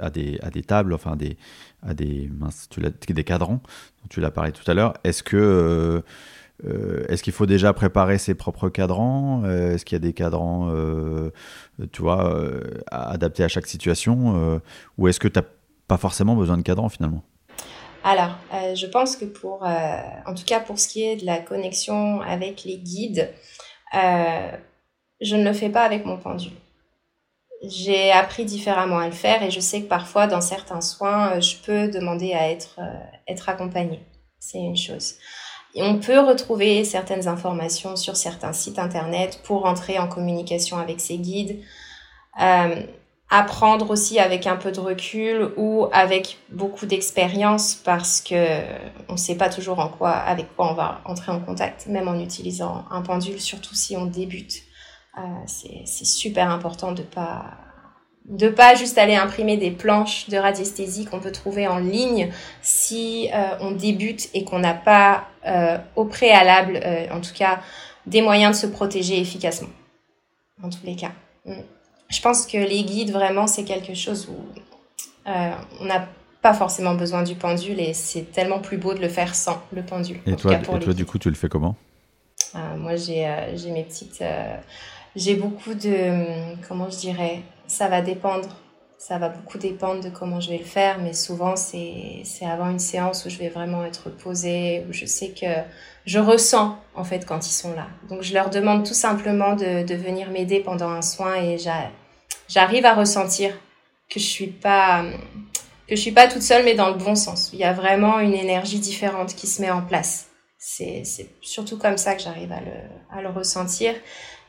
[0.00, 1.36] à, des, à des tables, enfin des,
[1.82, 2.30] à des,
[2.70, 3.60] tu cadrans,
[4.02, 4.94] dont tu l'as parlé tout à l'heure.
[5.04, 5.36] Est-ce que.
[5.36, 6.02] Euh,
[7.08, 9.44] est-ce qu'il faut déjà préparer ses propres cadrans?
[9.44, 10.72] Est-ce qu'il y a des cadrans,
[11.90, 12.40] tu vois,
[12.92, 14.60] adaptés à chaque situation?
[14.96, 15.44] Ou est-ce que tu n'as
[15.88, 17.24] pas forcément besoin de cadrans finalement?
[18.04, 21.26] Alors, euh, je pense que pour, euh, en tout cas pour ce qui est de
[21.26, 23.32] la connexion avec les guides,
[23.94, 24.50] euh,
[25.20, 26.52] je ne le fais pas avec mon pendule.
[27.62, 31.56] J'ai appris différemment à le faire et je sais que parfois dans certains soins, je
[31.64, 32.80] peux demander à être,
[33.28, 34.00] être accompagnée.
[34.40, 35.14] C'est une chose.
[35.76, 41.18] On peut retrouver certaines informations sur certains sites internet pour entrer en communication avec ces
[41.18, 41.62] guides
[43.32, 48.60] apprendre aussi avec un peu de recul ou avec beaucoup d'expérience parce que
[49.08, 52.08] on ne sait pas toujours en quoi, avec quoi on va entrer en contact, même
[52.08, 54.62] en utilisant un pendule, surtout si on débute.
[55.16, 57.44] Euh, c'est super important de pas
[58.26, 63.30] de pas juste aller imprimer des planches de radiesthésie qu'on peut trouver en ligne si
[63.34, 67.60] euh, on débute et qu'on n'a pas euh, au préalable, en tout cas,
[68.06, 69.70] des moyens de se protéger efficacement.
[70.62, 71.12] En tous les cas.
[71.46, 71.62] Mm
[72.12, 74.36] je pense que les guides, vraiment, c'est quelque chose où
[75.28, 76.06] euh, on n'a
[76.42, 79.82] pas forcément besoin du pendule et c'est tellement plus beau de le faire sans le
[79.82, 80.18] pendule.
[80.26, 81.76] Et toi, toi du coup, tu le fais comment?
[82.54, 84.22] Euh, Moi, j'ai euh, j'ai mes petites.
[85.16, 86.56] j'ai beaucoup de.
[86.68, 88.48] Comment je dirais Ça va dépendre.
[88.98, 92.78] Ça va beaucoup dépendre de comment je vais le faire, mais souvent, c'est avant une
[92.78, 95.46] séance où je vais vraiment être posée, où je sais que
[96.04, 97.88] je ressens en fait quand ils sont là.
[98.08, 101.58] Donc je leur demande tout simplement de, de venir m'aider pendant un soin et
[102.52, 103.54] j'arrive à ressentir
[104.08, 105.04] que je suis pas
[105.88, 107.50] que je suis pas toute seule mais dans le bon sens.
[107.52, 110.28] Il y a vraiment une énergie différente qui se met en place.
[110.58, 111.02] C'est
[111.40, 113.94] surtout comme ça que j'arrive à le, à le ressentir.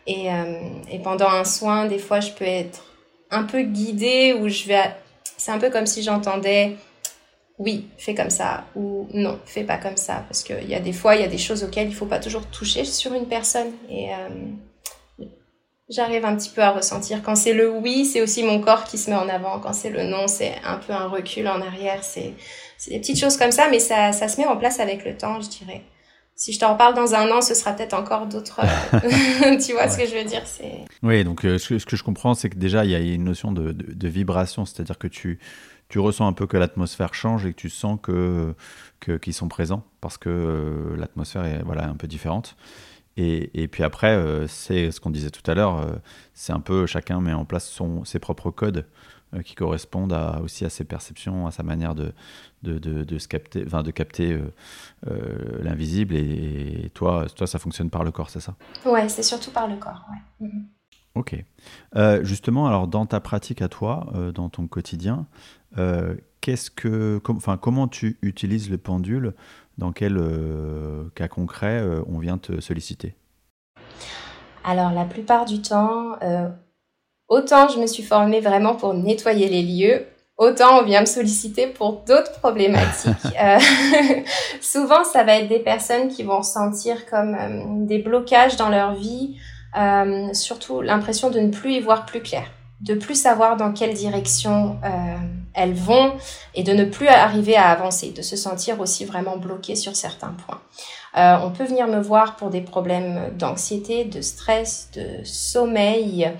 [0.05, 0.59] Et, euh,
[0.91, 2.83] et pendant un soin, des fois, je peux être
[3.31, 4.95] un peu guidée ou je vais...
[5.37, 6.77] C'est un peu comme si j'entendais
[7.59, 10.23] oui, fais comme ça ou non, fais pas comme ça.
[10.27, 12.19] Parce qu'il y a des fois, il y a des choses auxquelles il faut pas
[12.19, 13.71] toujours toucher sur une personne.
[13.89, 14.29] Et euh,
[15.89, 17.21] j'arrive un petit peu à ressentir.
[17.23, 19.59] Quand c'est le oui, c'est aussi mon corps qui se met en avant.
[19.59, 22.03] Quand c'est le non, c'est un peu un recul en arrière.
[22.03, 22.33] C'est
[22.87, 25.39] des petites choses comme ça, mais ça, ça se met en place avec le temps,
[25.41, 25.83] je dirais.
[26.35, 28.61] Si je t'en parle dans un an, ce sera peut-être encore d'autres.
[28.93, 30.85] Euh, tu vois ce que je veux dire c'est...
[31.01, 33.51] Oui, donc euh, ce, que, je comprends, c'est que déjà, il y a une notion
[33.51, 35.39] de, de vibration, c'est-à-dire que tu,
[35.89, 38.55] tu ressens un peu que l'atmosphère change et que tu sens que
[39.19, 42.55] qu'ils sont présents parce que euh, l'atmosphère est voilà un peu différente.
[43.17, 45.93] Et, et puis après, euh, c'est ce qu'on disait tout à l'heure, euh,
[46.33, 48.85] c'est un peu chacun met en place son, ses propres codes
[49.45, 52.13] qui correspondent à, aussi à ses perceptions, à sa manière de,
[52.61, 54.39] de, de, se capter, de capter
[55.59, 56.15] l'invisible.
[56.15, 58.53] Et, toi, toi, ça fonctionne par le corps, c'est ça?
[58.85, 60.05] Ouais, c'est surtout par le corps.
[60.11, 60.47] Ouais.
[60.47, 60.67] Mhm.
[61.15, 61.43] Ok.
[62.21, 65.25] justement, alors dans ta pratique à toi, dans ton quotidien,
[65.77, 69.33] euh, qu'est-ce que, enfin, comment tu utilises le pendule
[69.77, 73.15] Dans quel euh, cas concret euh, on vient te solliciter?
[74.63, 76.17] Alors, la plupart du temps,
[77.27, 80.05] autant je me suis formée vraiment pour nettoyer les lieux,
[80.37, 83.11] autant on vient me solliciter pour d'autres problématiques.
[84.61, 89.35] souvent, ça va être des personnes qui vont sentir comme des blocages dans leur vie,
[90.31, 92.45] surtout l'impression de ne plus y voir plus clair
[92.83, 95.15] de plus savoir dans quelle direction euh,
[95.53, 96.13] elles vont
[96.55, 100.35] et de ne plus arriver à avancer, de se sentir aussi vraiment bloqué sur certains
[100.45, 100.61] points.
[101.15, 106.31] Euh, on peut venir me voir pour des problèmes d'anxiété, de stress, de sommeil,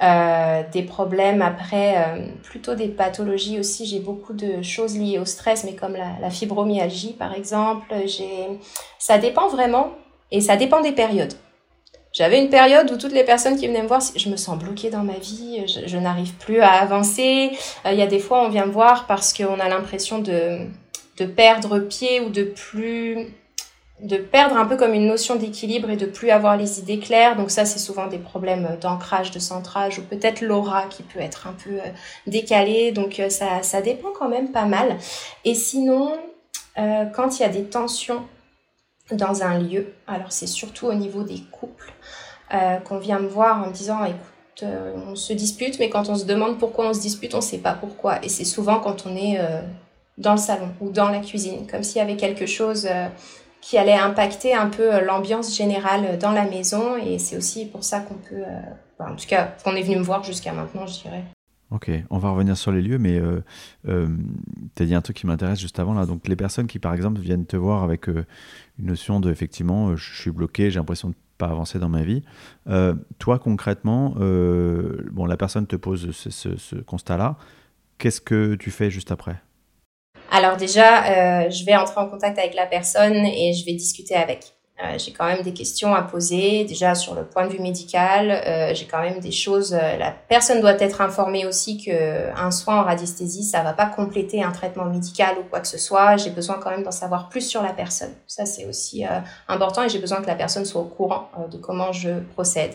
[0.00, 3.86] euh, des problèmes après, euh, plutôt des pathologies aussi.
[3.86, 7.92] J'ai beaucoup de choses liées au stress, mais comme la, fibromyalgie par exemple.
[8.06, 8.48] J'ai,
[8.98, 9.90] ça dépend vraiment
[10.30, 11.34] et ça dépend des périodes.
[12.18, 14.90] J'avais une période où toutes les personnes qui venaient me voir, je me sens bloquée
[14.90, 17.52] dans ma vie, je, n'arrive plus à avancer.
[17.86, 20.66] Euh, il y a des fois, on vient me voir parce qu'on a l'impression de,
[21.16, 23.28] de perdre pied ou de plus
[24.00, 27.36] de perdre un peu comme une notion d'équilibre et de plus avoir les idées claires.
[27.36, 31.46] Donc ça, c'est souvent des problèmes d'ancrage, de centrage ou peut-être l'aura qui peut être
[31.46, 31.90] un peu euh,
[32.26, 32.90] décalée.
[32.90, 34.96] Donc euh, ça, ça dépend quand même pas mal.
[35.44, 36.18] Et sinon,
[37.12, 38.22] quand il y a des tensions
[39.12, 41.92] dans un lieu, alors c'est surtout au niveau des couples,
[42.54, 46.08] euh, qu'on vient me voir en me disant écoute, euh, on se dispute, mais quand
[46.08, 48.24] on se demande pourquoi on se dispute, on ne sait pas pourquoi.
[48.24, 49.38] Et c'est souvent quand on est
[50.16, 52.88] dans le salon ou dans la cuisine, comme s'il y avait quelque chose
[53.60, 56.96] qui allait impacter un peu l'ambiance générale dans la maison.
[56.96, 58.42] Et c'est aussi pour ça qu'on peut,
[58.98, 61.22] en tout cas, qu'on est venu me voir jusqu'à maintenant, je dirais.
[61.70, 63.44] Ok, on va revenir sur les lieux, mais euh,
[63.88, 64.08] euh,
[64.74, 66.06] tu as dit un truc qui m'intéresse juste avant là.
[66.06, 68.24] Donc les personnes qui par exemple viennent te voir avec euh,
[68.78, 72.24] une notion de effectivement je suis bloqué, j'ai l'impression de pas avancer dans ma vie.
[73.18, 77.36] toi concrètement, bon la personne te pose ce, constat-là.
[77.98, 79.36] Qu'est-ce que tu fais juste après?
[80.32, 84.57] Alors déjà, je vais entrer en contact avec la personne et je vais discuter avec.
[84.80, 86.64] Euh, j'ai quand même des questions à poser.
[86.64, 89.74] Déjà sur le point de vue médical, euh, j'ai quand même des choses.
[89.74, 93.86] Euh, la personne doit être informée aussi que un soin en radiesthésie, ça va pas
[93.86, 96.16] compléter un traitement médical ou quoi que ce soit.
[96.16, 98.12] J'ai besoin quand même d'en savoir plus sur la personne.
[98.28, 99.04] Ça c'est aussi
[99.48, 102.72] important et j'ai besoin que la personne soit au courant de comment je procède.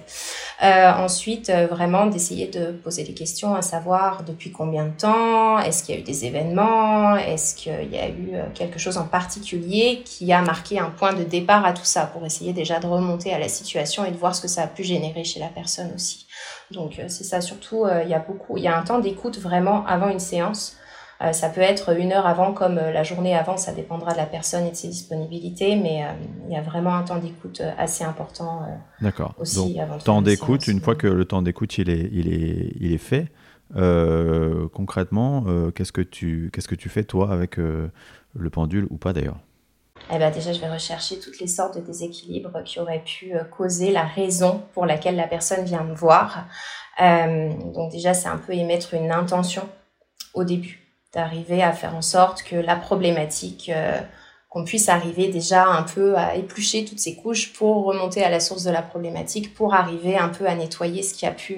[0.62, 5.96] ensuite, vraiment d'essayer de poser des questions à savoir depuis combien de temps, est-ce qu'il
[5.96, 10.34] y a eu des événements, est-ce qu'il y a eu quelque chose en particulier qui
[10.34, 13.40] a marqué un point de départ à tout ça pour essayer déjà de remonter à
[13.40, 16.28] la situation et de voir ce que ça a pu générer chez la personne aussi.
[16.72, 19.00] Donc euh, c'est ça surtout, euh, il y a beaucoup, il y a un temps
[19.00, 20.78] d'écoute vraiment avant une séance.
[21.22, 24.26] Euh, ça peut être une heure avant comme la journée avant, ça dépendra de la
[24.26, 26.04] personne et de ses disponibilités, mais
[26.48, 28.66] il y a vraiment un temps d'écoute assez important.
[29.00, 29.34] D'accord.
[29.38, 32.92] Aussi Donc, temps d'écoute, une fois que le temps d'écoute il est, il est, il
[32.92, 33.28] est fait,
[34.74, 39.38] concrètement, qu'est-ce que tu, qu'est-ce que tu fais toi avec le pendule ou pas d'ailleurs?
[40.12, 43.44] Eh ben déjà, je vais rechercher toutes les sortes de déséquilibres qui auraient pu euh,
[43.44, 46.46] causer la raison pour laquelle la personne vient me voir.
[47.02, 49.68] Euh, donc déjà, c'est un peu émettre une intention
[50.34, 50.82] au début,
[51.14, 54.00] d'arriver à faire en sorte que la problématique, euh,
[54.50, 58.40] qu'on puisse arriver déjà un peu à éplucher toutes ces couches pour remonter à la
[58.40, 61.58] source de la problématique, pour arriver un peu à nettoyer ce qui a pu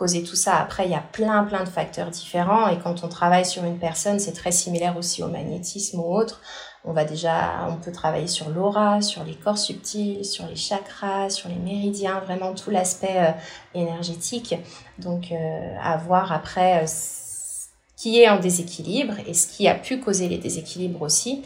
[0.00, 0.56] causer tout ça.
[0.56, 3.78] Après, il y a plein, plein de facteurs différents et quand on travaille sur une
[3.78, 6.40] personne, c'est très similaire aussi au magnétisme ou autre.
[6.84, 11.28] On va déjà, on peut travailler sur l'aura, sur les corps subtils, sur les chakras,
[11.28, 13.32] sur les méridiens, vraiment tout l'aspect euh,
[13.74, 14.54] énergétique.
[14.98, 16.86] Donc, euh, à voir après euh,
[17.96, 21.42] qui est en déséquilibre et ce qui a pu causer les déséquilibres aussi.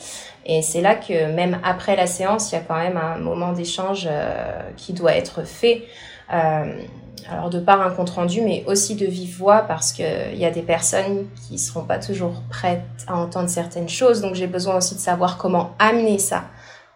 [0.47, 3.53] Et c'est là que même après la séance, il y a quand même un moment
[3.53, 4.09] d'échange
[4.77, 5.83] qui doit être fait
[6.29, 10.51] alors de par un compte rendu, mais aussi de vive voix parce qu'il y a
[10.51, 14.21] des personnes qui seront pas toujours prêtes à entendre certaines choses.
[14.21, 16.45] Donc j'ai besoin aussi de savoir comment amener ça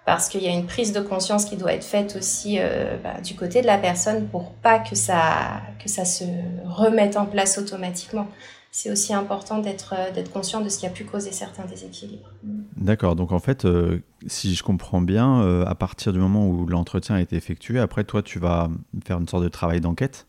[0.04, 3.20] parce qu'il y a une prise de conscience qui doit être faite aussi euh, bah,
[3.22, 6.24] du côté de la personne pour pas que ça que ça se
[6.64, 8.26] remette en place automatiquement.
[8.70, 12.30] C'est aussi important d'être euh, d'être conscient de ce qui a pu causer certains déséquilibres.
[12.76, 13.16] D'accord.
[13.16, 17.16] Donc en fait, euh, si je comprends bien, euh, à partir du moment où l'entretien
[17.16, 18.70] a été effectué, après toi, tu vas
[19.04, 20.26] faire une sorte de travail d'enquête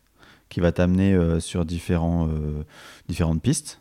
[0.48, 2.32] qui va t'amener sur différentes
[3.40, 3.80] pistes.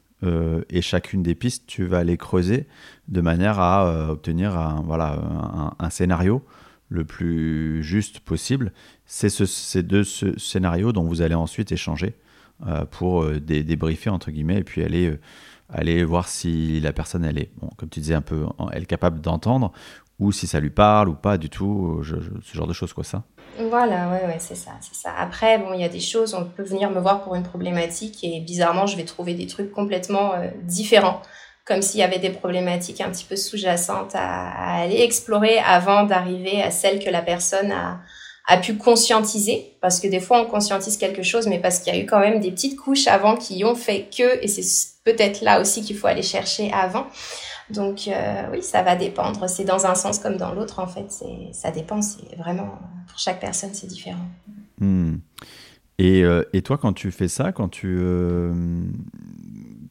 [0.69, 2.67] et chacune des pistes, tu vas aller creuser
[3.07, 6.45] de manière à obtenir un, scénario
[6.89, 8.71] le plus juste possible.
[9.07, 12.13] C'est ce, ces deux scénarios dont vous allez ensuite échanger
[12.91, 15.17] pour débriefer, entre guillemets, et puis aller
[15.73, 18.87] aller voir si la personne, elle est, bon, comme tu disais, un peu, elle est
[18.87, 19.71] capable d'entendre,
[20.19, 23.23] ou si ça lui parle ou pas du tout, ce genre de choses, quoi, ça
[23.69, 25.13] Voilà, ouais, ouais, c'est ça, c'est ça.
[25.17, 28.23] Après, bon, il y a des choses, on peut venir me voir pour une problématique,
[28.23, 31.21] et bizarrement, je vais trouver des trucs complètement euh, différents,
[31.65, 36.61] comme s'il y avait des problématiques un petit peu sous-jacentes à, aller explorer avant d'arriver
[36.61, 37.99] à celle que la personne a,
[38.49, 41.97] a pu conscientiser, parce que des fois on conscientise quelque chose, mais parce qu'il y
[41.97, 45.41] a eu quand même des petites couches avant qui ont fait que, et c'est peut-être
[45.41, 47.05] là aussi qu'il faut aller chercher avant.
[47.69, 49.47] Donc euh, oui, ça va dépendre.
[49.47, 51.13] C'est dans un sens comme dans l'autre, en fait.
[51.51, 52.01] Ça dépend.
[52.01, 54.27] C'est vraiment pour chaque personne, c'est différent.
[54.79, 55.17] Hmm.
[55.99, 58.53] Et, euh, et, toi, quand tu fais ça, quand tu, euh,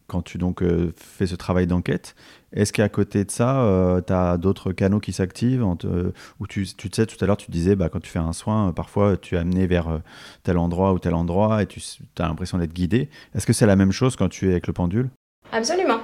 [0.09, 0.64] quand tu donc
[0.97, 2.16] fais ce travail d'enquête,
[2.53, 6.88] est-ce qu'à côté de ça, euh, tu as d'autres canaux qui s'activent Ou tu, tu
[6.92, 9.38] sais, tout à l'heure, tu disais, bah, quand tu fais un soin, parfois tu es
[9.38, 9.99] amené vers euh,
[10.42, 11.81] tel endroit ou tel endroit et tu
[12.18, 13.11] as l'impression d'être guidé.
[13.35, 15.11] Est-ce que c'est la même chose quand tu es avec le pendule?
[15.53, 16.01] Absolument.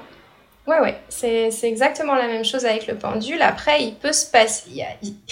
[0.67, 3.43] Ouais, ouais, c'est exactement la même chose avec le pendule.
[3.43, 4.83] Après, il peut se passer.
[5.03, 5.15] Il,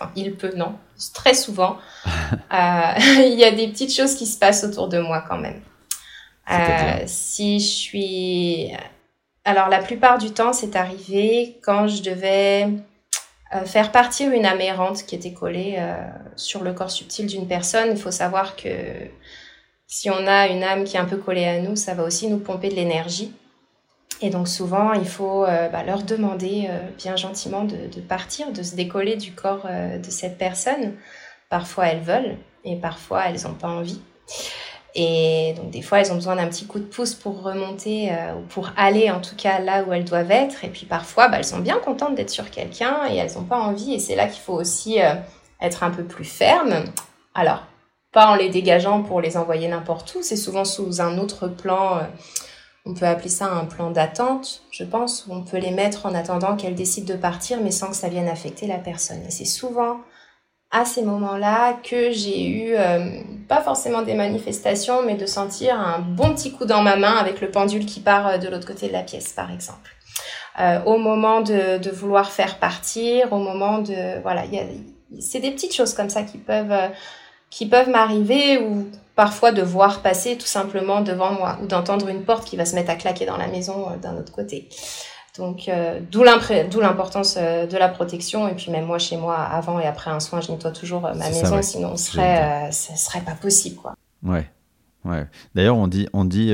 [0.00, 0.74] Enfin, il peut, non.
[1.14, 1.78] Très souvent.
[2.50, 2.92] Euh,
[3.26, 5.60] il y a des petites choses qui se passent autour de moi quand même.
[7.06, 8.72] Si je suis
[9.48, 12.68] alors la plupart du temps, c'est arrivé quand je devais
[13.54, 16.06] euh, faire partir une âme errante qui était collée euh,
[16.36, 17.88] sur le corps subtil d'une personne.
[17.90, 18.68] Il faut savoir que
[19.86, 22.28] si on a une âme qui est un peu collée à nous, ça va aussi
[22.28, 23.32] nous pomper de l'énergie.
[24.20, 29.16] Et donc souvent, il faut bah, leur demander bien gentiment de, partir, de se décoller
[29.16, 30.94] du corps de cette personne.
[31.48, 34.02] Parfois, elles veulent et parfois, elles n'ont pas envie.
[35.00, 38.34] Et donc des fois, elles ont besoin d'un petit coup de pouce pour remonter euh,
[38.34, 40.64] ou pour aller en tout cas là où elles doivent être.
[40.64, 43.60] Et puis parfois, bah, elles sont bien contentes d'être sur quelqu'un et elles n'ont pas
[43.60, 43.94] envie.
[43.94, 45.14] Et c'est là qu'il faut aussi euh,
[45.60, 46.82] être un peu plus ferme.
[47.32, 47.62] Alors,
[48.10, 51.98] pas en les dégageant pour les envoyer n'importe où, c'est souvent sous un autre plan.
[51.98, 52.02] Euh,
[52.84, 56.14] on peut appeler ça un plan d'attente, je pense, où on peut les mettre en
[56.14, 59.22] attendant qu'elles décident de partir, mais sans que ça vienne affecter la personne.
[59.28, 59.98] C'est souvent
[60.70, 65.98] à ces moments-là que j'ai eu, euh, pas forcément des manifestations, mais de sentir un
[65.98, 68.88] bon petit coup dans ma main avec le pendule qui part euh, de l'autre côté
[68.88, 69.90] de la pièce, par exemple.
[70.60, 74.20] Euh, au moment de, vouloir faire partir, au moment de...
[74.22, 74.42] Voilà,
[75.20, 76.90] c'est des petites choses comme ça qui peuvent,
[77.48, 82.24] qui peuvent m'arriver ou parfois de voir passer tout simplement devant moi ou d'entendre une
[82.24, 84.68] porte qui va se mettre à claquer dans la maison d'un autre côté.
[85.38, 88.48] Donc, euh, d'où l'importance euh, de la protection.
[88.48, 91.14] Et puis, même moi, chez moi, avant et après un soin, je nettoie toujours euh,
[91.14, 93.76] ma maison, sinon ce serait, ce serait pas possible.
[93.76, 93.94] Quoi.
[94.22, 94.50] Ouais.
[95.04, 95.26] Ouais.
[95.54, 96.52] D'ailleurs, on dit, on dit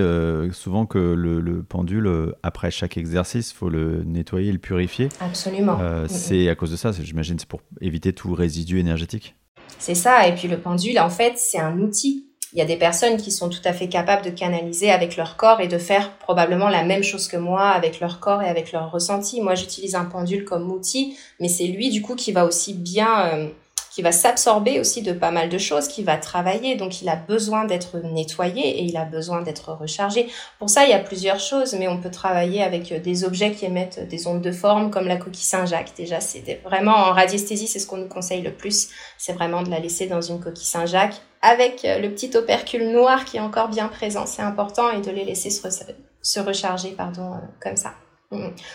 [0.52, 5.08] souvent que le, pendule, après chaque exercice, il faut le nettoyer et le purifier.
[5.20, 5.76] Absolument.
[5.76, 6.08] Mm, mm.
[6.08, 9.34] c'est à cause de ça, j'imagine, c'est pour éviter tout résidu énergétique.
[9.78, 10.28] C'est ça.
[10.28, 12.23] Et puis, le pendule, en fait, c'est un outil
[12.54, 15.36] il y a des personnes qui sont tout à fait capables de canaliser avec leur
[15.36, 18.70] corps et de faire probablement la même chose que moi avec leur corps et avec
[18.70, 19.40] leur ressenti.
[19.40, 23.26] Moi, j'utilise un pendule comme outil, mais c'est lui du coup qui va aussi bien
[23.26, 23.48] euh,
[23.94, 26.74] qui va s'absorber aussi de pas mal de choses, qui va travailler.
[26.74, 30.26] Donc, il a besoin d'être nettoyé et il a besoin d'être rechargé.
[30.58, 33.52] Pour ça, il y a plusieurs choses, mais on peut travailler avec euh, des objets
[33.52, 35.92] qui émettent des ondes de forme, comme la coquille Saint-Jacques.
[35.96, 38.88] Déjà, c'est vraiment en radiesthésie, c'est ce qu'on nous conseille le plus.
[39.16, 43.24] C'est vraiment de la laisser dans une coquille Saint-Jacques avec euh, le petit opercule noir
[43.24, 44.26] qui est encore bien présent.
[44.26, 47.94] C'est important et de les laisser se, recharger, pardon, euh, comme ça.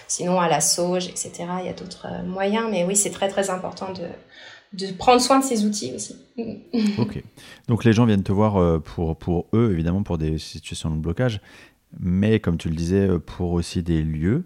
[0.08, 2.68] Sinon, à la sauge, etc., il y a d'autres moyens.
[2.72, 6.16] Mais oui, c'est très, très important de, prendre soin de ces outils aussi.
[6.98, 7.22] ok.
[7.68, 10.96] Donc les gens viennent te voir euh, pour, pour eux, évidemment, pour des situations de
[10.96, 11.42] blocage,
[12.00, 14.46] mais comme tu le disais, euh, pour aussi des lieux.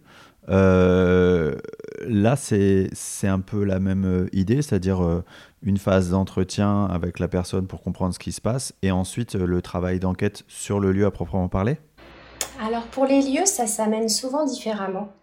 [0.49, 1.55] Euh,
[2.05, 2.89] là, c'est
[3.23, 5.23] un peu la même idée, c'est-à-dire
[5.61, 9.61] une phase d'entretien avec la personne pour comprendre ce qui se passe, et ensuite le
[9.61, 11.77] travail d'enquête sur le lieu à proprement parler
[12.61, 15.13] Alors pour les lieux, ça s'amène souvent différemment.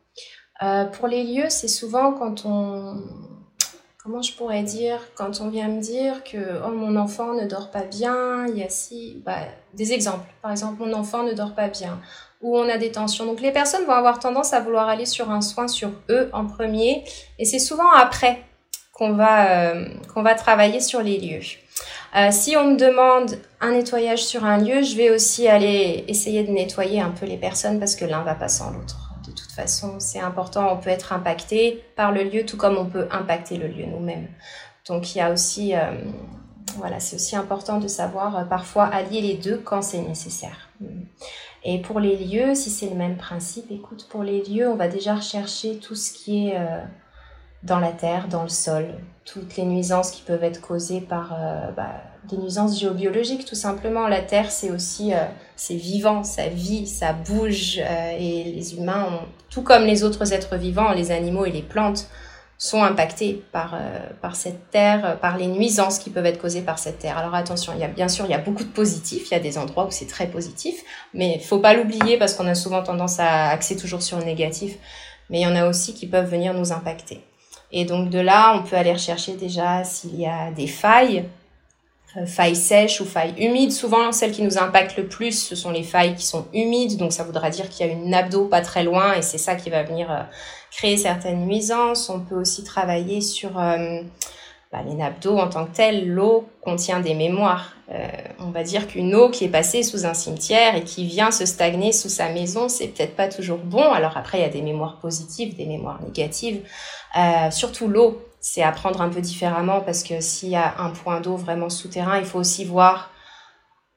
[0.92, 3.02] pour les lieux, c'est souvent quand on,
[4.02, 7.70] comment je pourrais dire, quand on vient me dire que oh, mon enfant ne dort
[7.70, 9.40] pas bien, il y a si, bah,
[9.74, 10.32] des exemples.
[10.42, 12.00] Par exemple, mon enfant ne dort pas bien,
[12.40, 13.26] ou on a des tensions.
[13.26, 16.46] Donc les personnes vont avoir tendance à vouloir aller sur un soin sur eux en
[16.46, 17.04] premier,
[17.38, 18.42] et c'est souvent après
[18.92, 21.40] qu'on va, euh, qu'on va travailler sur les lieux.
[22.16, 26.42] Euh, si on me demande un nettoyage sur un lieu, je vais aussi aller essayer
[26.42, 29.52] de nettoyer un peu les personnes parce que l'un va pas sans l'autre de toute
[29.52, 30.72] façon, c'est important.
[30.72, 34.28] On peut être impacté par le lieu, tout comme on peut impacter le lieu nous-mêmes.
[34.86, 35.92] Donc il y a aussi, euh,
[36.76, 40.70] voilà, c'est aussi important de savoir parfois allier les deux quand c'est nécessaire.
[41.64, 44.88] Et pour les lieux, si c'est le même principe, écoute, pour les lieux, on va
[44.88, 46.80] déjà rechercher tout ce qui est euh,
[47.62, 48.86] dans la terre, dans le sol,
[49.24, 51.36] toutes les nuisances qui peuvent être causées par
[51.76, 54.08] bah, des nuisances géobiologiques tout simplement.
[54.08, 55.24] La Terre, c'est aussi, euh,
[55.56, 60.56] c'est vivant, ça vit, ça bouge, euh, et les humains, tout comme les autres êtres
[60.56, 62.08] vivants, les animaux et les plantes,
[62.62, 66.78] sont impactés par, euh, par cette Terre, par les nuisances qui peuvent être causées par
[66.78, 67.16] cette Terre.
[67.16, 69.36] Alors attention, il y a, bien sûr, il y a beaucoup de positifs, il y
[69.36, 70.76] a des endroits où c'est très positif,
[71.14, 74.74] mais faut pas l'oublier parce qu'on a souvent tendance à axer toujours sur le négatif,
[75.30, 77.22] mais il y en a aussi qui peuvent venir nous impacter.
[77.72, 81.39] Et donc de là, on peut aller rechercher déjà s'il y a des failles euh,
[82.26, 83.72] failles sèches ou failles humides.
[83.72, 86.96] Souvent, celles qui nous impactent le plus, ce sont les failles qui sont humides.
[86.96, 89.38] Donc, ça voudra dire qu'il y a une nappe d'eau pas très loin et c'est
[89.38, 90.22] ça qui va venir euh,
[90.70, 92.08] créer certaines nuisances.
[92.10, 94.02] On peut aussi travailler sur euh,
[94.72, 96.08] bah, les nappes d'eau en tant que telles.
[96.08, 97.76] L'eau contient des mémoires.
[98.38, 101.44] on va dire qu'une eau qui est passée sous un cimetière et qui vient se
[101.44, 103.92] stagner sous sa maison, c'est peut-être pas toujours bon.
[103.92, 106.62] Alors après, il y a des mémoires positives, des mémoires négatives.
[107.50, 111.36] surtout l'eau c'est apprendre un peu différemment parce que s'il y a un point d'eau
[111.36, 113.10] vraiment souterrain, il faut aussi voir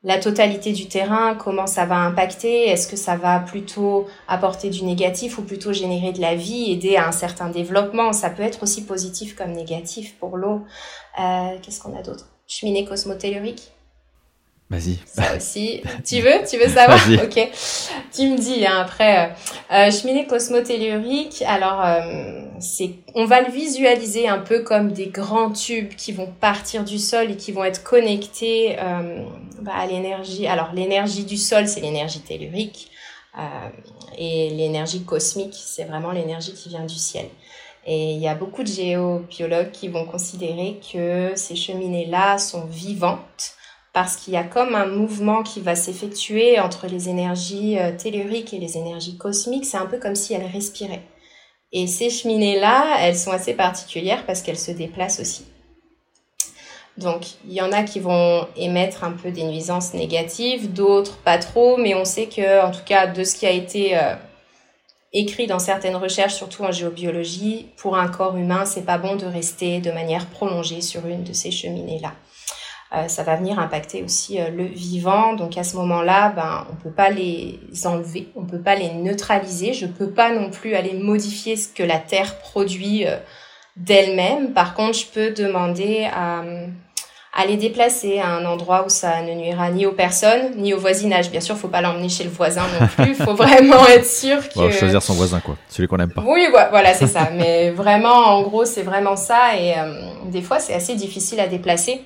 [0.04, 4.84] la totalité du terrain, comment ça va impacter, est-ce que ça va plutôt apporter du
[4.84, 8.12] négatif ou plutôt générer de la vie, aider à un certain développement.
[8.12, 10.64] Ça peut être aussi positif comme négatif pour l'eau.
[11.20, 12.28] Euh, qu'est-ce qu'on a d'autre?
[12.48, 13.73] Cheminée cosmotellurique?
[14.74, 14.98] Vas-y.
[15.06, 15.84] Ça aussi.
[16.04, 17.52] tu veux Tu veux savoir Ok.
[18.12, 19.26] Tu me dis hein, après.
[19.26, 19.34] Euh,
[19.72, 21.44] euh, cheminée cosmotellurique.
[21.46, 26.28] Alors, euh, c'est, on va le visualiser un peu comme des grands tubes qui vont
[26.42, 29.24] partir du sol et qui vont être connectés euh,
[29.62, 30.48] bah, à l'énergie.
[30.48, 32.90] Alors, l'énergie du sol, c'est l'énergie tellurique.
[34.18, 37.26] et l'énergie cosmique, c'est vraiment l'énergie qui vient du ciel.
[37.86, 43.56] Et il y a beaucoup de géobiologues qui vont considérer que ces cheminées-là sont vivantes
[43.94, 48.54] parce qu'il y a comme un mouvement qui va s'effectuer entre les énergies euh, telluriques
[48.54, 49.66] et les énergies cosmiques.
[49.66, 51.04] C'est un peu comme si elles respiraient.
[51.72, 55.46] Et ces cheminées-là, elles sont assez particulières parce qu'elles se déplacent aussi.
[56.98, 61.40] Donc, il y en a qui vont émettre un peu des nuisances négatives, d'autres pas
[61.40, 64.14] trop, mais on sait que, en tout cas, de ce qui a été euh,
[65.12, 69.26] écrit dans certaines recherches, surtout en géobiologie, pour un corps humain, c'est pas bon de
[69.26, 72.14] rester de manière prolongée sur une de ces cheminées-là.
[72.96, 75.34] Euh, ça va venir impacter aussi euh, le vivant.
[75.34, 79.74] Donc à ce moment-là, ben, on peut pas les enlever, on peut pas les neutraliser.
[79.74, 83.18] Je peux pas non plus aller modifier ce que la Terre produit euh,
[83.78, 84.54] d'elle-même.
[84.54, 86.44] Par contre, je peux demander à,
[87.34, 90.78] à, les déplacer à un endroit où ça ne nuira ni aux personnes, ni au
[90.78, 91.32] voisinage.
[91.32, 93.16] Bien sûr, faut pas l'emmener chez le voisin non plus.
[93.26, 94.70] faut vraiment être sûr que...
[94.70, 95.56] choisir son voisin, quoi.
[95.68, 96.22] Celui qu'on n'aime pas.
[96.24, 97.32] Oui, voilà, c'est ça.
[97.34, 99.58] Mais vraiment, en gros, c'est vraiment ça.
[99.58, 99.74] Et
[100.28, 102.04] des fois, c'est assez difficile à déplacer.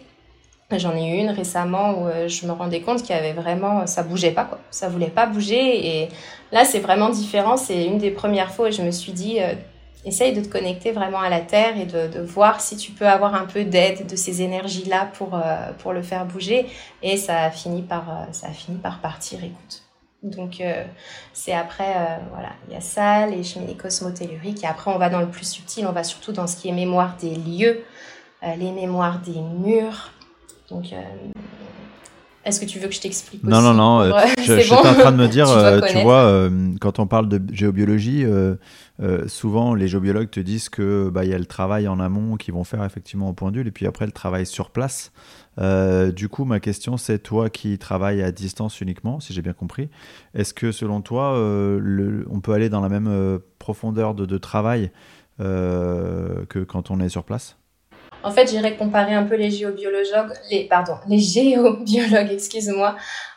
[0.75, 3.87] J'en ai eu une récemment où euh, je me rendais compte qu'il y avait vraiment,
[3.87, 6.09] ça bougeait pas quoi, ça voulait pas bouger et
[6.51, 7.55] là c'est vraiment différent.
[7.55, 9.53] C'est une des premières fois où je me suis dit, euh,
[10.03, 13.33] essaye de te connecter vraiment à la terre et de, voir si tu peux avoir
[13.33, 16.65] un peu d'aide de ces énergies là pour euh, pour le faire bouger
[17.01, 19.39] et ça a fini par ça a fini par partir.
[19.41, 19.83] Écoute.
[20.23, 20.61] Donc
[21.31, 25.21] c'est après voilà il y a ça les cheminées cosmotelluriques et après on va dans
[25.21, 27.83] le plus subtil, on va surtout dans ce qui est mémoire des lieux,
[28.43, 30.11] les mémoires des murs
[30.69, 31.01] donc, euh,
[32.43, 34.01] est-ce que tu veux que je t'explique Non, non, non.
[34.01, 35.45] Euh, je, suis en train de me dire,
[35.89, 36.49] tu, euh, vois,
[36.81, 38.25] quand on parle de géobiologie,
[39.27, 42.63] souvent les géobiologues te disent que bah, y a le travail en amont qu'ils vont
[42.63, 45.11] faire effectivement au pendule, et puis après le travail sur place.
[45.57, 49.89] du coup, ma question, c'est toi qui travailles à distance uniquement, si j'ai bien compris.
[50.33, 54.91] Est-ce que selon toi, on peut aller dans la même profondeur de, de travail
[55.39, 57.57] que quand on est sur place?
[58.23, 62.95] En fait, j'irais comparer un peu les géobiologues, les, pardon, les géobiologues, excuse-moi,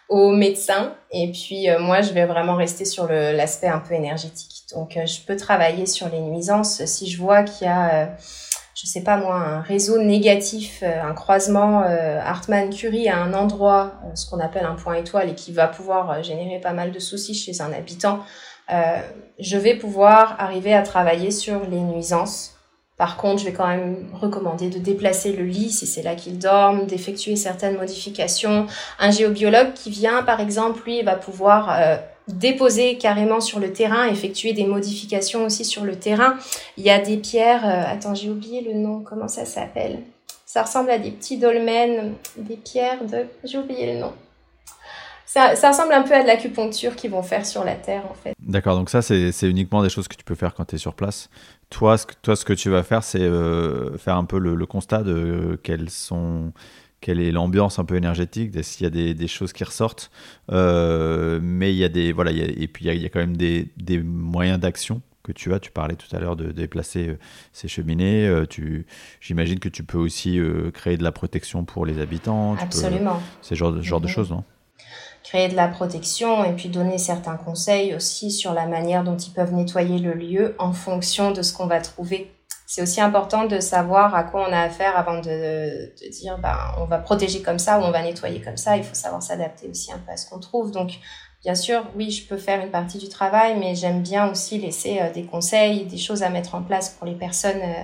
[0.08, 0.94] aux médecins.
[1.12, 4.64] Et puis, euh, moi, je vais vraiment rester sur l'aspect un peu énergétique.
[4.74, 8.06] Donc, euh, je peux travailler sur les nuisances si je vois qu'il y a, euh,
[8.74, 14.40] je sais pas moi, un réseau négatif, un croisement Hartmann-Curie à un endroit, ce qu'on
[14.40, 17.72] appelle un point étoile, et qui va pouvoir générer pas mal de soucis chez un
[17.74, 18.20] habitant.
[19.38, 22.54] je vais pouvoir arriver à travailler sur les nuisances
[23.00, 26.38] par contre, je vais quand même recommander de déplacer le lit si c'est là qu'il
[26.38, 28.66] dorme, d'effectuer certaines modifications.
[28.98, 31.96] Un géobiologue qui vient, par exemple, lui, va pouvoir euh,
[32.28, 36.34] déposer carrément sur le terrain, effectuer des modifications aussi sur le terrain.
[36.76, 40.00] Il y a des pierres, euh, attends, j'ai oublié le nom, comment ça s'appelle?
[40.44, 43.24] Ça ressemble à des petits dolmens, des pierres de...
[43.44, 44.12] J'ai oublié le nom.
[45.32, 48.14] Ça, ça, ressemble un peu à de l'acupuncture qu'ils vont faire sur la Terre, en
[48.14, 48.34] fait.
[48.40, 50.94] D'accord, donc ça, c'est uniquement des choses que tu peux faire quand tu es sur
[50.94, 51.30] place.
[51.68, 54.66] Toi, ce que, toi, ce que tu vas faire, c'est euh, faire un peu le,
[54.66, 56.52] constat de quelles sont,
[57.00, 60.10] quelle est l'ambiance un peu énergétique, s'il y a des, des, choses qui ressortent.
[60.50, 62.10] Euh, mais il y a des.
[62.10, 65.60] Voilà, et puis il y, a, quand même des, des moyens d'action que tu as.
[65.60, 67.18] Tu parlais tout à l'heure de, déplacer euh,
[67.52, 68.42] ces cheminées.
[68.50, 68.84] tu,
[69.20, 70.40] J'imagine que tu peux aussi
[70.74, 72.56] créer de la protection pour les habitants.
[72.60, 73.22] Absolument.
[73.42, 74.12] C'est genre, genre de mhm.
[74.12, 74.42] choses, non?
[75.30, 79.32] Créer de la protection et puis donner certains conseils aussi sur la manière dont ils
[79.32, 82.34] peuvent nettoyer le lieu en fonction de ce qu'on va trouver.
[82.66, 86.56] C'est aussi important de savoir à quoi on a affaire avant de, de dire ben,
[86.78, 88.76] on va protéger comme ça ou on va nettoyer comme ça.
[88.76, 90.72] Il faut savoir s'adapter aussi un peu à ce qu'on trouve.
[90.72, 90.98] Donc,
[91.44, 94.98] bien sûr, oui, je peux faire une partie du travail, mais j'aime bien aussi laisser
[95.00, 97.82] euh, des conseils, des choses à mettre en place pour les personnes euh,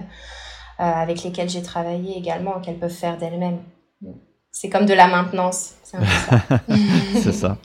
[0.81, 3.61] euh, avec lesquelles j'ai travaillé également, qu'elles peuvent faire d'elles-mêmes.
[4.59, 5.75] C'est comme de la maintenance.
[7.23, 7.59] C'est ça.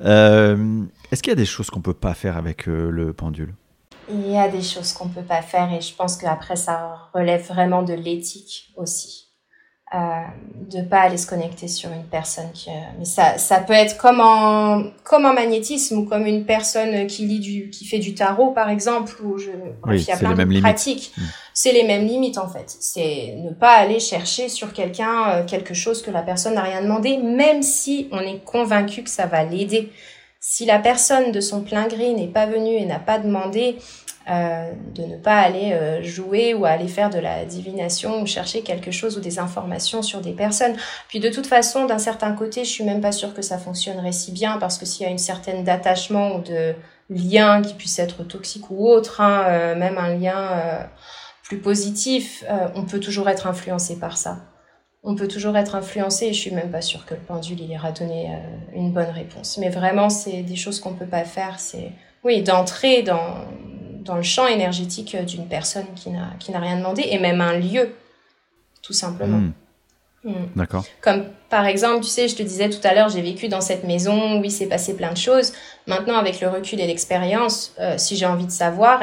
[0.00, 3.54] Euh, est-ce qu'il y a des choses qu'on peut pas faire avec euh, le pendule?
[4.08, 7.46] Il y a des choses qu'on peut pas faire et je pense qu'après ça relève
[7.46, 9.33] vraiment de l'éthique aussi.
[9.92, 10.22] Euh,
[10.70, 14.18] de pas aller se connecter sur une personne qui mais ça ça peut être comme
[14.18, 18.52] en comme en magnétisme ou comme une personne qui lit du qui fait du tarot
[18.52, 19.50] par exemple ou je
[19.92, 21.12] il y a plein de pratiques.
[21.16, 21.22] Mm.
[21.52, 22.74] c'est les mêmes limites en fait.
[22.80, 26.82] C'est ne pas aller chercher sur quelqu'un euh, quelque chose que la personne n'a rien
[26.82, 29.92] demandé même si on est convaincu que ça va l'aider
[30.46, 33.78] si la personne de son plein gré n'est pas venue et n'a pas demandé
[34.28, 38.60] euh, de ne pas aller euh, jouer ou aller faire de la divination ou chercher
[38.60, 40.76] quelque chose ou des informations sur des personnes.
[41.08, 44.12] Puis de toute façon, d'un certain côté, je suis même pas sûre que ça fonctionnerait
[44.12, 46.74] si bien parce que s'il y a une certaine d'attachement ou de
[47.08, 50.86] lien qui puisse être toxique ou autre, hein, euh, même un lien
[51.42, 54.53] plus positif, on peut toujours être influencé par ça.
[55.04, 57.70] On peut toujours être influencé et je suis même pas sûre que le pendule il
[57.70, 59.58] ira donner euh, une bonne réponse.
[59.58, 61.60] Mais vraiment, c'est des choses qu'on peut pas faire.
[61.60, 61.92] C'est
[62.24, 63.44] oui, d'entrer dans,
[64.00, 67.58] dans le champ énergétique d'une personne qui n'a qui n'a rien demandé et même un
[67.58, 67.94] lieu,
[68.82, 69.38] tout simplement.
[69.38, 69.52] Hmm.
[70.24, 70.46] Hmm.
[70.56, 70.86] D'accord.
[71.02, 73.84] Comme par exemple, tu sais, je te disais tout à l'heure, j'ai vécu dans cette
[73.84, 75.52] maison, oui, c'est passé plein de choses.
[75.86, 79.02] Maintenant, avec le recul et l'expérience, euh, si j'ai envie de savoir,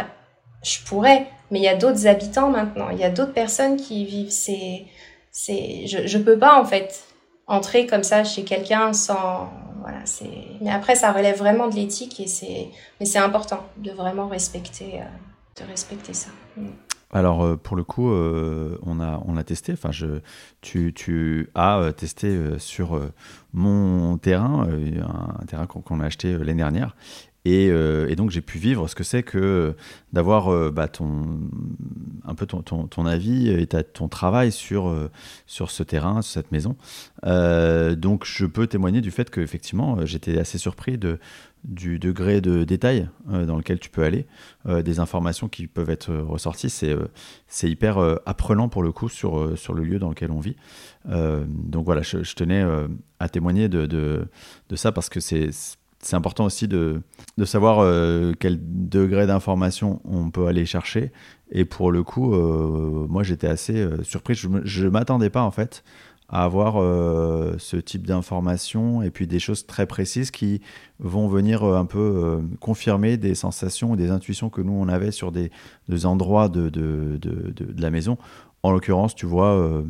[0.63, 1.27] je pourrais.
[1.51, 4.87] Mais il y a d'autres habitants maintenant, il y a d'autres personnes qui vivent ces
[5.31, 7.05] c'est je je peux pas en fait
[7.47, 9.49] entrer comme ça chez quelqu'un sans
[9.81, 10.29] voilà c'est
[10.61, 12.69] mais après ça relève vraiment de l'éthique et c'est
[12.99, 16.67] mais c'est important de vraiment respecter euh, de respecter ça mm.
[17.11, 20.19] alors euh, pour le coup euh, on a on a testé enfin je
[20.61, 23.01] tu, tu as testé sur
[23.53, 24.67] mon terrain
[25.41, 26.95] un terrain qu'on a acheté l'année dernière
[27.47, 29.75] euh, et, donc j'ai pu vivre ce que c'est que
[30.13, 31.39] d'avoir euh, bah, ton,
[32.23, 35.09] un peu ton, avis et ton travail sur, euh,
[35.47, 36.75] sur ce terrain, sur cette maison.
[37.23, 40.99] donc je peux témoigner du fait qu'effectivement j'étais assez surpris
[41.63, 44.25] du degré de détail dans lequel tu peux aller,
[44.67, 46.69] des informations qui peuvent être ressorties.
[46.69, 46.95] C'est
[47.47, 50.55] c'est hyper apprenant pour le coup sur, sur le lieu dans lequel on vit.
[51.05, 52.65] donc voilà, je, tenais
[53.19, 55.51] à témoigner de, de ça parce que c'est
[56.01, 57.01] c'est important aussi de,
[57.37, 61.11] de savoir euh, quel degré d'information on peut aller chercher.
[61.51, 64.33] Et pour le coup, euh, moi j'étais assez euh, surpris.
[64.35, 64.47] Je
[64.85, 65.83] ne m'attendais pas en fait
[66.33, 66.75] à avoir
[67.59, 70.61] ce type d'informations et puis des choses très précises qui
[70.99, 75.33] vont venir un peu confirmer des sensations ou des intuitions que nous on avait sur
[75.33, 75.51] des,
[75.89, 78.17] des endroits de, de, de, de, la maison.
[78.63, 79.83] En l'occurrence, tu vois, euh,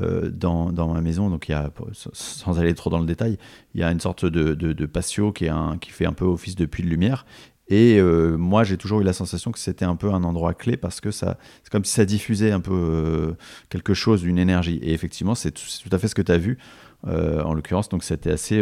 [0.00, 1.50] euh, dans, dans, ma maison, donc
[1.92, 3.38] sans aller trop dans le détail,
[3.74, 6.24] il y a une sorte de, de, patio qui, est un, qui fait un peu
[6.24, 7.24] office de puits de lumière.
[7.68, 10.76] Et euh, moi, j'ai toujours eu la sensation que c'était un peu un endroit clé
[10.76, 13.36] parce que ça, c'est comme si ça diffusait un peu
[13.68, 14.78] quelque chose, une énergie.
[14.82, 16.58] Et effectivement, c'est tout, tout, à fait ce que tu as vu,
[17.04, 17.88] en l'occurrence.
[17.88, 18.60] Donc, c'était assez,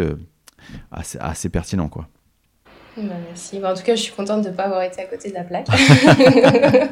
[0.90, 2.08] assez, assez, pertinent, quoi.
[2.96, 3.58] Bah, merci.
[3.58, 5.34] Bah, en tout cas, je suis contente de ne pas avoir été à côté de
[5.34, 5.66] la plaque.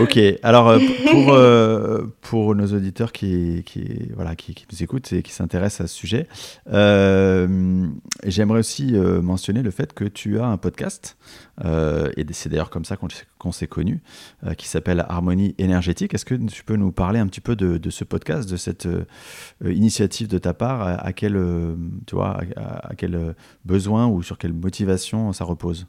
[0.00, 0.78] ok, alors euh,
[1.10, 5.88] pour, euh, pour nos auditeurs qui, qui, voilà, qui, nous écoutent et qui s'intéressent à
[5.88, 6.28] ce sujet,
[6.72, 7.86] euh,
[8.24, 11.16] j'aimerais aussi mentionner le fait que tu as un podcast,
[11.64, 13.08] et c'est d'ailleurs comme ça qu'on
[13.52, 14.02] s'est connus,
[14.56, 16.14] qui s'appelle Harmonie énergétique.
[16.14, 18.88] Est-ce que tu peux nous parler un petit peu de, ce podcast, de cette
[19.64, 21.34] initiative de ta part, à, quel,
[22.06, 23.34] tu vois, à, quel
[23.64, 25.86] besoin ou sur quelle motivation ça repose?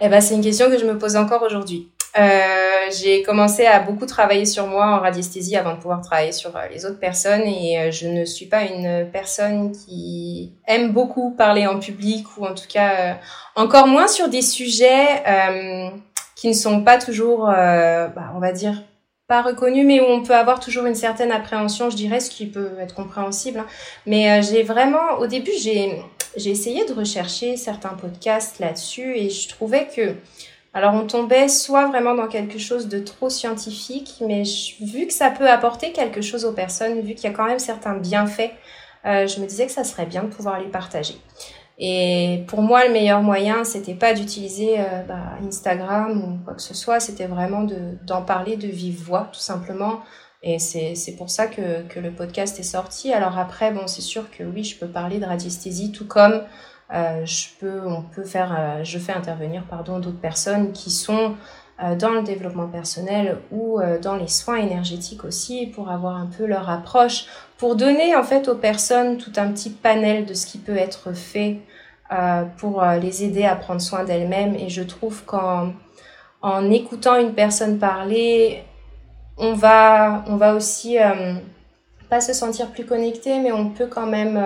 [0.00, 1.88] Eh ben, c'est une question que je me pose encore aujourd'hui.
[2.18, 6.56] Euh, j'ai commencé à beaucoup travailler sur moi en radiesthésie avant de pouvoir travailler sur
[6.56, 11.32] euh, les autres personnes et euh, je ne suis pas une personne qui aime beaucoup
[11.32, 13.18] parler en public ou en tout cas
[13.54, 15.22] encore moins sur des sujets
[16.36, 18.84] qui ne sont pas toujours, bah, on va dire,
[19.26, 22.46] pas reconnus mais où on peut avoir toujours une certaine appréhension, je dirais, ce qui
[22.46, 23.58] peut être compréhensible.
[23.58, 23.66] Hein.
[24.06, 26.00] Mais j'ai vraiment, au début, j'ai
[26.36, 30.14] j'ai essayé de rechercher certains podcasts là-dessus et je trouvais que
[30.74, 34.42] alors on tombait soit vraiment dans quelque chose de trop scientifique, mais
[34.80, 37.58] vu que ça peut apporter quelque chose aux personnes, vu qu'il y a quand même
[37.58, 38.52] certains bienfaits,
[39.06, 41.14] euh, je me disais que ça serait bien de pouvoir les partager.
[41.78, 46.62] Et pour moi, le meilleur moyen, c'était pas d'utiliser euh, bah, Instagram ou quoi que
[46.62, 47.66] ce soit, c'était vraiment
[48.06, 50.00] d'en parler de vive voix, tout simplement.
[50.42, 53.12] Et c'est pour ça que, que le podcast est sorti.
[53.12, 56.42] Alors après, bon, c'est sûr que oui, je peux parler de radiesthésie, tout comme
[56.94, 61.34] euh, je peux, on peut faire, euh, je fais intervenir pardon d'autres personnes qui sont
[61.98, 66.70] dans le développement personnel ou dans les soins énergétiques aussi pour avoir un peu leur
[66.70, 67.26] approche,
[67.58, 71.12] pour donner en fait aux personnes tout un petit panel de ce qui peut être
[71.12, 71.58] fait
[72.56, 74.54] pour les aider à prendre soin d'elles-mêmes.
[74.54, 75.72] Et je trouve qu'en
[76.40, 78.62] en écoutant une personne parler,
[79.36, 80.96] on va, on va aussi
[82.08, 84.42] pas se sentir plus connecté, mais on peut quand même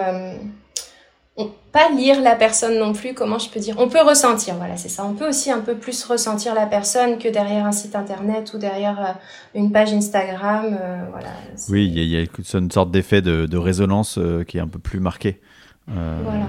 [1.73, 4.89] pas lire la personne non plus, comment je peux dire On peut ressentir, voilà, c'est
[4.89, 5.05] ça.
[5.05, 8.59] On peut aussi un peu plus ressentir la personne que derrière un site internet ou
[8.59, 11.29] derrière euh, une page Instagram, euh, voilà.
[11.69, 12.25] Oui, il y, a
[12.59, 15.41] une sorte d'effet de, résonance euh, qui est un peu plus marqué.
[15.87, 16.47] voilà.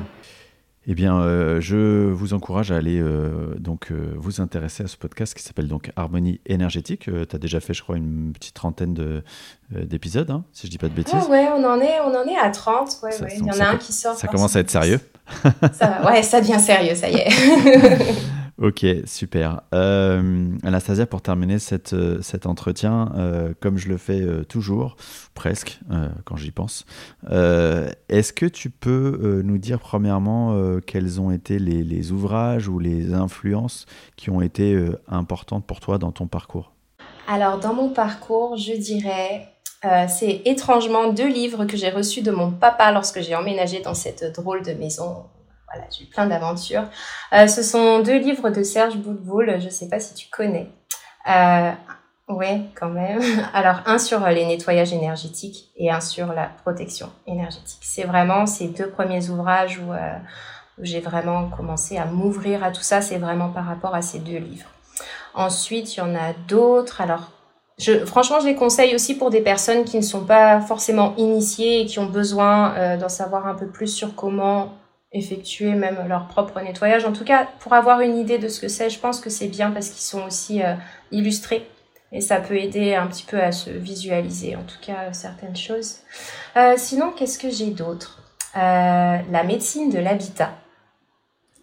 [0.88, 4.98] Eh bien, euh, je vous encourage à aller euh, donc euh, vous intéresser à ce
[4.98, 7.04] podcast qui s'appelle donc Harmonie énergétique.
[7.04, 9.22] tu as déjà fait, je crois, une petite trentaine
[9.70, 11.14] d'épisodes, hein, si je dis pas de bêtises.
[11.16, 12.98] Ah ouais, on en est, on en est à 30.
[13.04, 13.34] Ouais, ouais.
[13.38, 14.16] Il y en a un qui sort.
[14.16, 15.00] Ça commence à être sérieux.
[15.74, 17.30] ça, ouais, ça devient sérieux, ça y est.
[18.62, 19.62] Ok, super.
[19.74, 24.98] Euh, Anastasia, pour terminer cette, euh, cet entretien, euh, comme je le fais toujours,
[25.34, 25.80] presque,
[26.26, 26.86] quand j'y pense,
[27.28, 33.14] est-ce que tu peux nous dire premièrement quels ont été les, les, ouvrages ou les
[33.14, 33.86] influences
[34.16, 36.72] qui ont été importantes pour toi dans ton parcours?
[37.28, 39.48] Alors, dans mon parcours, je dirais
[40.08, 44.36] c'est étrangement deux livres que j'ai reçus de mon papa lorsque j'ai emménagé dans cette
[44.36, 45.24] drôle de maison.
[45.74, 46.84] Voilà, j'ai eu plein d'aventures.
[47.32, 50.70] ce sont deux livres de Serge Boudboul, je ne sais pas si tu connais.
[52.32, 53.22] Oui, quand même.
[53.54, 57.82] Alors, un sur les nettoyages énergétiques et un sur la protection énergétique.
[57.82, 60.18] C'est vraiment ces deux premiers ouvrages où, euh,
[60.80, 63.02] j'ai vraiment commencé à m'ouvrir à tout ça.
[63.02, 64.70] C'est vraiment par rapport à ces deux livres.
[65.34, 67.02] Ensuite, il y en a d'autres.
[67.02, 67.32] Alors,
[68.06, 71.86] franchement, je les conseille aussi pour des personnes qui ne sont pas forcément initiées et
[71.86, 74.74] qui ont besoin euh, d'en savoir un peu plus sur comment
[75.14, 77.06] effectuer même leur propre nettoyage.
[77.06, 79.48] En tout cas, pour avoir une idée de ce que c'est, je pense que c'est
[79.48, 80.76] bien parce qu'ils sont aussi euh,
[81.12, 81.68] illustrés
[82.12, 85.98] et ça peut aider un petit peu à se visualiser, en tout cas, certaines choses.
[86.58, 88.22] Euh, sinon, qu'est-ce que j'ai d'autre?
[88.56, 90.52] Euh, La médecine de l'habitat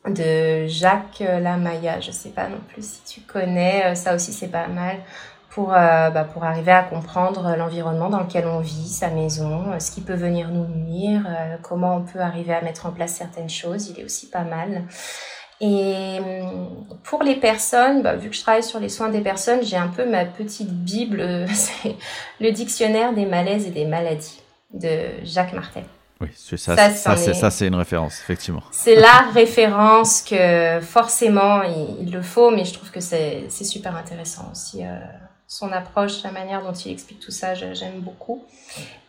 [0.06, 2.00] de Jacques Lamaya.
[2.00, 3.94] Je ne sais pas non plus si tu connais.
[3.94, 4.96] Ça aussi, c'est pas mal
[5.58, 10.00] pour, bah, pour arriver à comprendre l'environnement dans lequel on vit, sa maison, ce qui
[10.00, 11.26] peut venir nous nuire,
[11.62, 13.88] comment on peut arriver à mettre en place certaines choses.
[13.88, 14.84] Il est aussi pas mal.
[15.60, 19.64] Et hum, pour les personnes, bah, vu que je travaille sur les soins des personnes,
[19.64, 21.96] j'ai un peu ma petite bible, c'est
[22.40, 24.40] le dictionnaire des malaises et des maladies
[24.72, 25.84] de Jacques Martel.
[26.20, 28.62] Oui, ça, ça, ça c'est une référence, effectivement.
[28.70, 34.50] C'est la référence que forcément il, le faut, mais je trouve que c'est super intéressant
[34.52, 34.84] aussi.
[34.84, 34.98] Euh,
[35.48, 38.44] son approche, la manière dont il explique tout ça, j'aime beaucoup.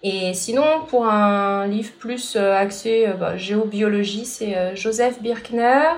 [0.01, 5.91] Et sinon, pour un livre plus euh, axé euh, bah, géobiologie, c'est Joseph Birkner,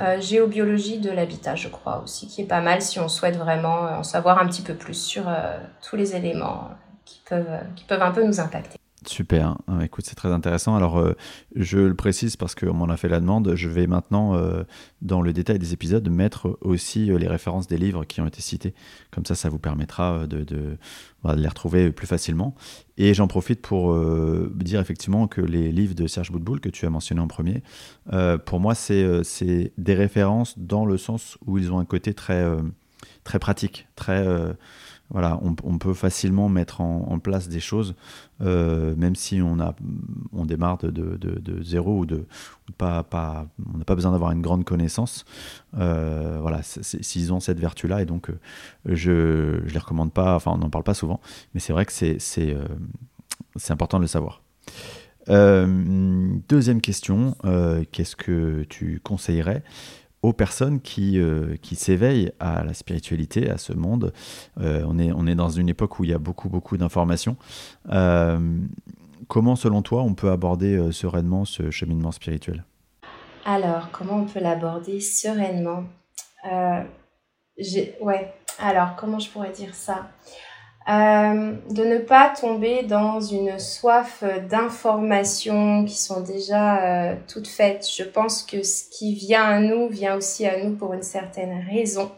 [0.00, 3.86] euh, géobiologie de l'habitat, je crois aussi, qui est pas mal si on souhaite vraiment
[3.86, 6.68] euh, en savoir un petit peu plus sur euh, tous les éléments
[7.04, 8.77] qui peuvent un peu nous impacter.
[9.08, 10.76] Super, ah, écoute, c'est très intéressant.
[10.76, 11.16] Alors, euh,
[11.56, 13.54] je le précise parce qu'on m'en a fait la demande.
[13.54, 14.64] Je vais maintenant, euh,
[15.00, 18.42] dans le détail des épisodes, mettre aussi euh, les références des livres qui ont été
[18.42, 18.74] cités.
[19.10, 20.44] Comme ça, ça vous permettra de,
[21.24, 22.54] bah, de, les retrouver plus facilement.
[22.98, 23.98] Et j'en profite pour
[24.54, 27.62] dire effectivement que les livres de Serge Boudboul, que tu as mentionné en premier,
[28.44, 32.44] pour moi, c'est des références dans le sens où ils ont un côté très,
[33.22, 34.26] très pratique, très
[35.10, 37.94] voilà, on, peut facilement mettre en, place des choses,
[38.42, 39.74] euh, même si on, a,
[40.34, 42.26] on démarre de, zéro ou de,
[42.76, 45.24] pas, pas, on n'a pas besoin d'avoir une grande connaissance.
[45.78, 48.38] Euh, voilà, s'ils ont cette vertu-là, et donc euh,
[48.84, 51.20] je ne les recommande pas, enfin on n'en parle pas souvent,
[51.54, 52.54] mais c'est vrai que c'est, c'est,
[53.56, 54.42] c'est important de le savoir.
[55.26, 57.34] deuxième question,
[57.92, 59.62] qu'est-ce que tu conseillerais
[60.22, 64.12] aux personnes qui, euh, qui s'éveillent à la spiritualité, à ce monde.
[64.60, 67.36] Euh, on, est, on est dans une époque où il y a beaucoup, beaucoup d'informations.
[67.90, 68.58] Euh,
[69.28, 72.64] comment, selon toi, on peut aborder sereinement ce cheminement spirituel?
[73.44, 75.84] Alors, comment on peut l'aborder sereinement?
[78.00, 80.10] Ouais, alors, comment je pourrais dire ça?
[80.88, 87.86] Euh, de ne pas tomber dans une soif d'informations qui sont déjà euh, toutes faites.
[87.94, 91.62] Je pense que ce qui vient à nous vient aussi à nous pour une certaine
[91.70, 92.10] raison.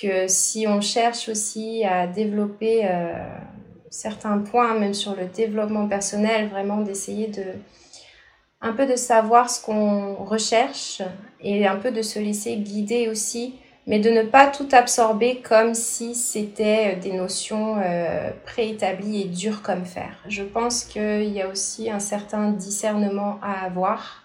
[0.00, 3.12] Que si on cherche aussi à développer euh,
[3.90, 7.44] certains points, même sur le développement personnel, vraiment d'essayer de
[8.60, 11.02] un peu de savoir ce qu'on recherche
[11.42, 13.54] et un peu de se laisser guider aussi
[13.88, 19.24] mais de ne pas tout absorber comme si c'était euh, des notions euh, préétablies et
[19.24, 20.10] dures comme fer.
[20.28, 24.24] Je pense qu'il y a aussi un certain discernement à avoir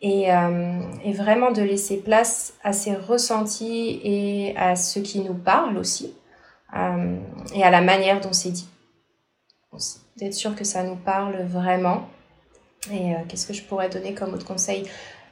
[0.00, 5.34] et, euh, et, vraiment de laisser place à ses ressentis et à ce qui nous
[5.34, 6.14] parle aussi
[7.54, 8.66] et à la manière dont c'est dit.
[10.16, 12.08] D'être sûr que ça nous parle vraiment.
[12.90, 14.84] Et qu'est-ce que je pourrais donner comme autre conseil?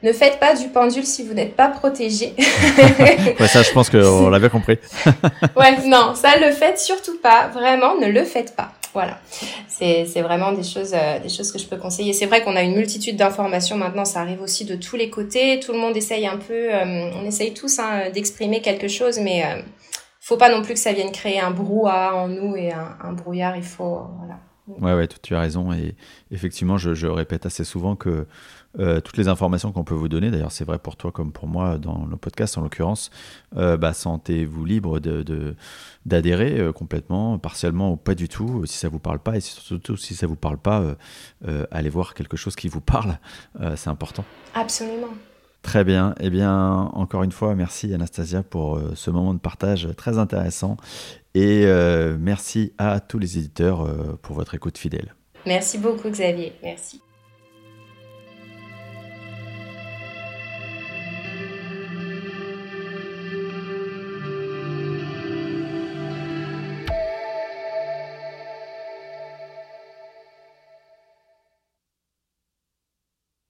[0.02, 2.34] Ne faites pas du pendule si vous n'êtes pas protégé.
[2.38, 4.78] ouais, ça, je pense qu'on l'a bien compris.
[5.56, 7.48] ouais, non, ça, le faites surtout pas.
[7.48, 8.72] Vraiment, ne le faites pas.
[8.92, 9.20] Voilà.
[9.68, 12.12] C'est, vraiment des choses, euh, des choses que je peux conseiller.
[12.12, 14.04] C'est vrai qu'on a une multitude d'informations maintenant.
[14.04, 15.60] Ça arrive aussi de tous les côtés.
[15.60, 19.44] Tout le monde essaye un peu, euh, on essaye tous hein, d'exprimer quelque chose, mais
[19.44, 19.62] euh,
[20.20, 23.12] faut pas non plus que ça vienne créer un brouhaha en nous et un, un
[23.12, 23.56] brouillard.
[23.56, 24.38] Il faut, voilà.
[24.80, 25.72] Ouais, ouais, tu as raison.
[25.72, 25.94] Et
[26.30, 28.26] effectivement, je, je répète assez souvent que
[28.78, 31.48] euh, toutes les informations qu'on peut vous donner, d'ailleurs c'est vrai pour toi comme pour
[31.48, 33.10] moi dans le podcast en l'occurrence,
[33.56, 35.00] euh, bah, sentez-vous libre
[36.06, 39.40] d'adhérer de, euh, complètement, partiellement ou pas du tout, si ça vous parle pas, et
[39.40, 40.84] surtout si ça vous parle pas,
[41.70, 43.18] allez voir quelque chose qui vous parle,
[43.76, 44.24] c'est important.
[44.54, 45.08] Absolument.
[45.62, 50.16] Très bien, eh bien encore une fois merci Anastasia pour ce moment de partage très
[50.16, 50.76] intéressant
[51.34, 51.66] et
[52.18, 55.14] merci à tous les éditeurs pour votre écoute fidèle.
[55.46, 57.00] Merci beaucoup Xavier, merci.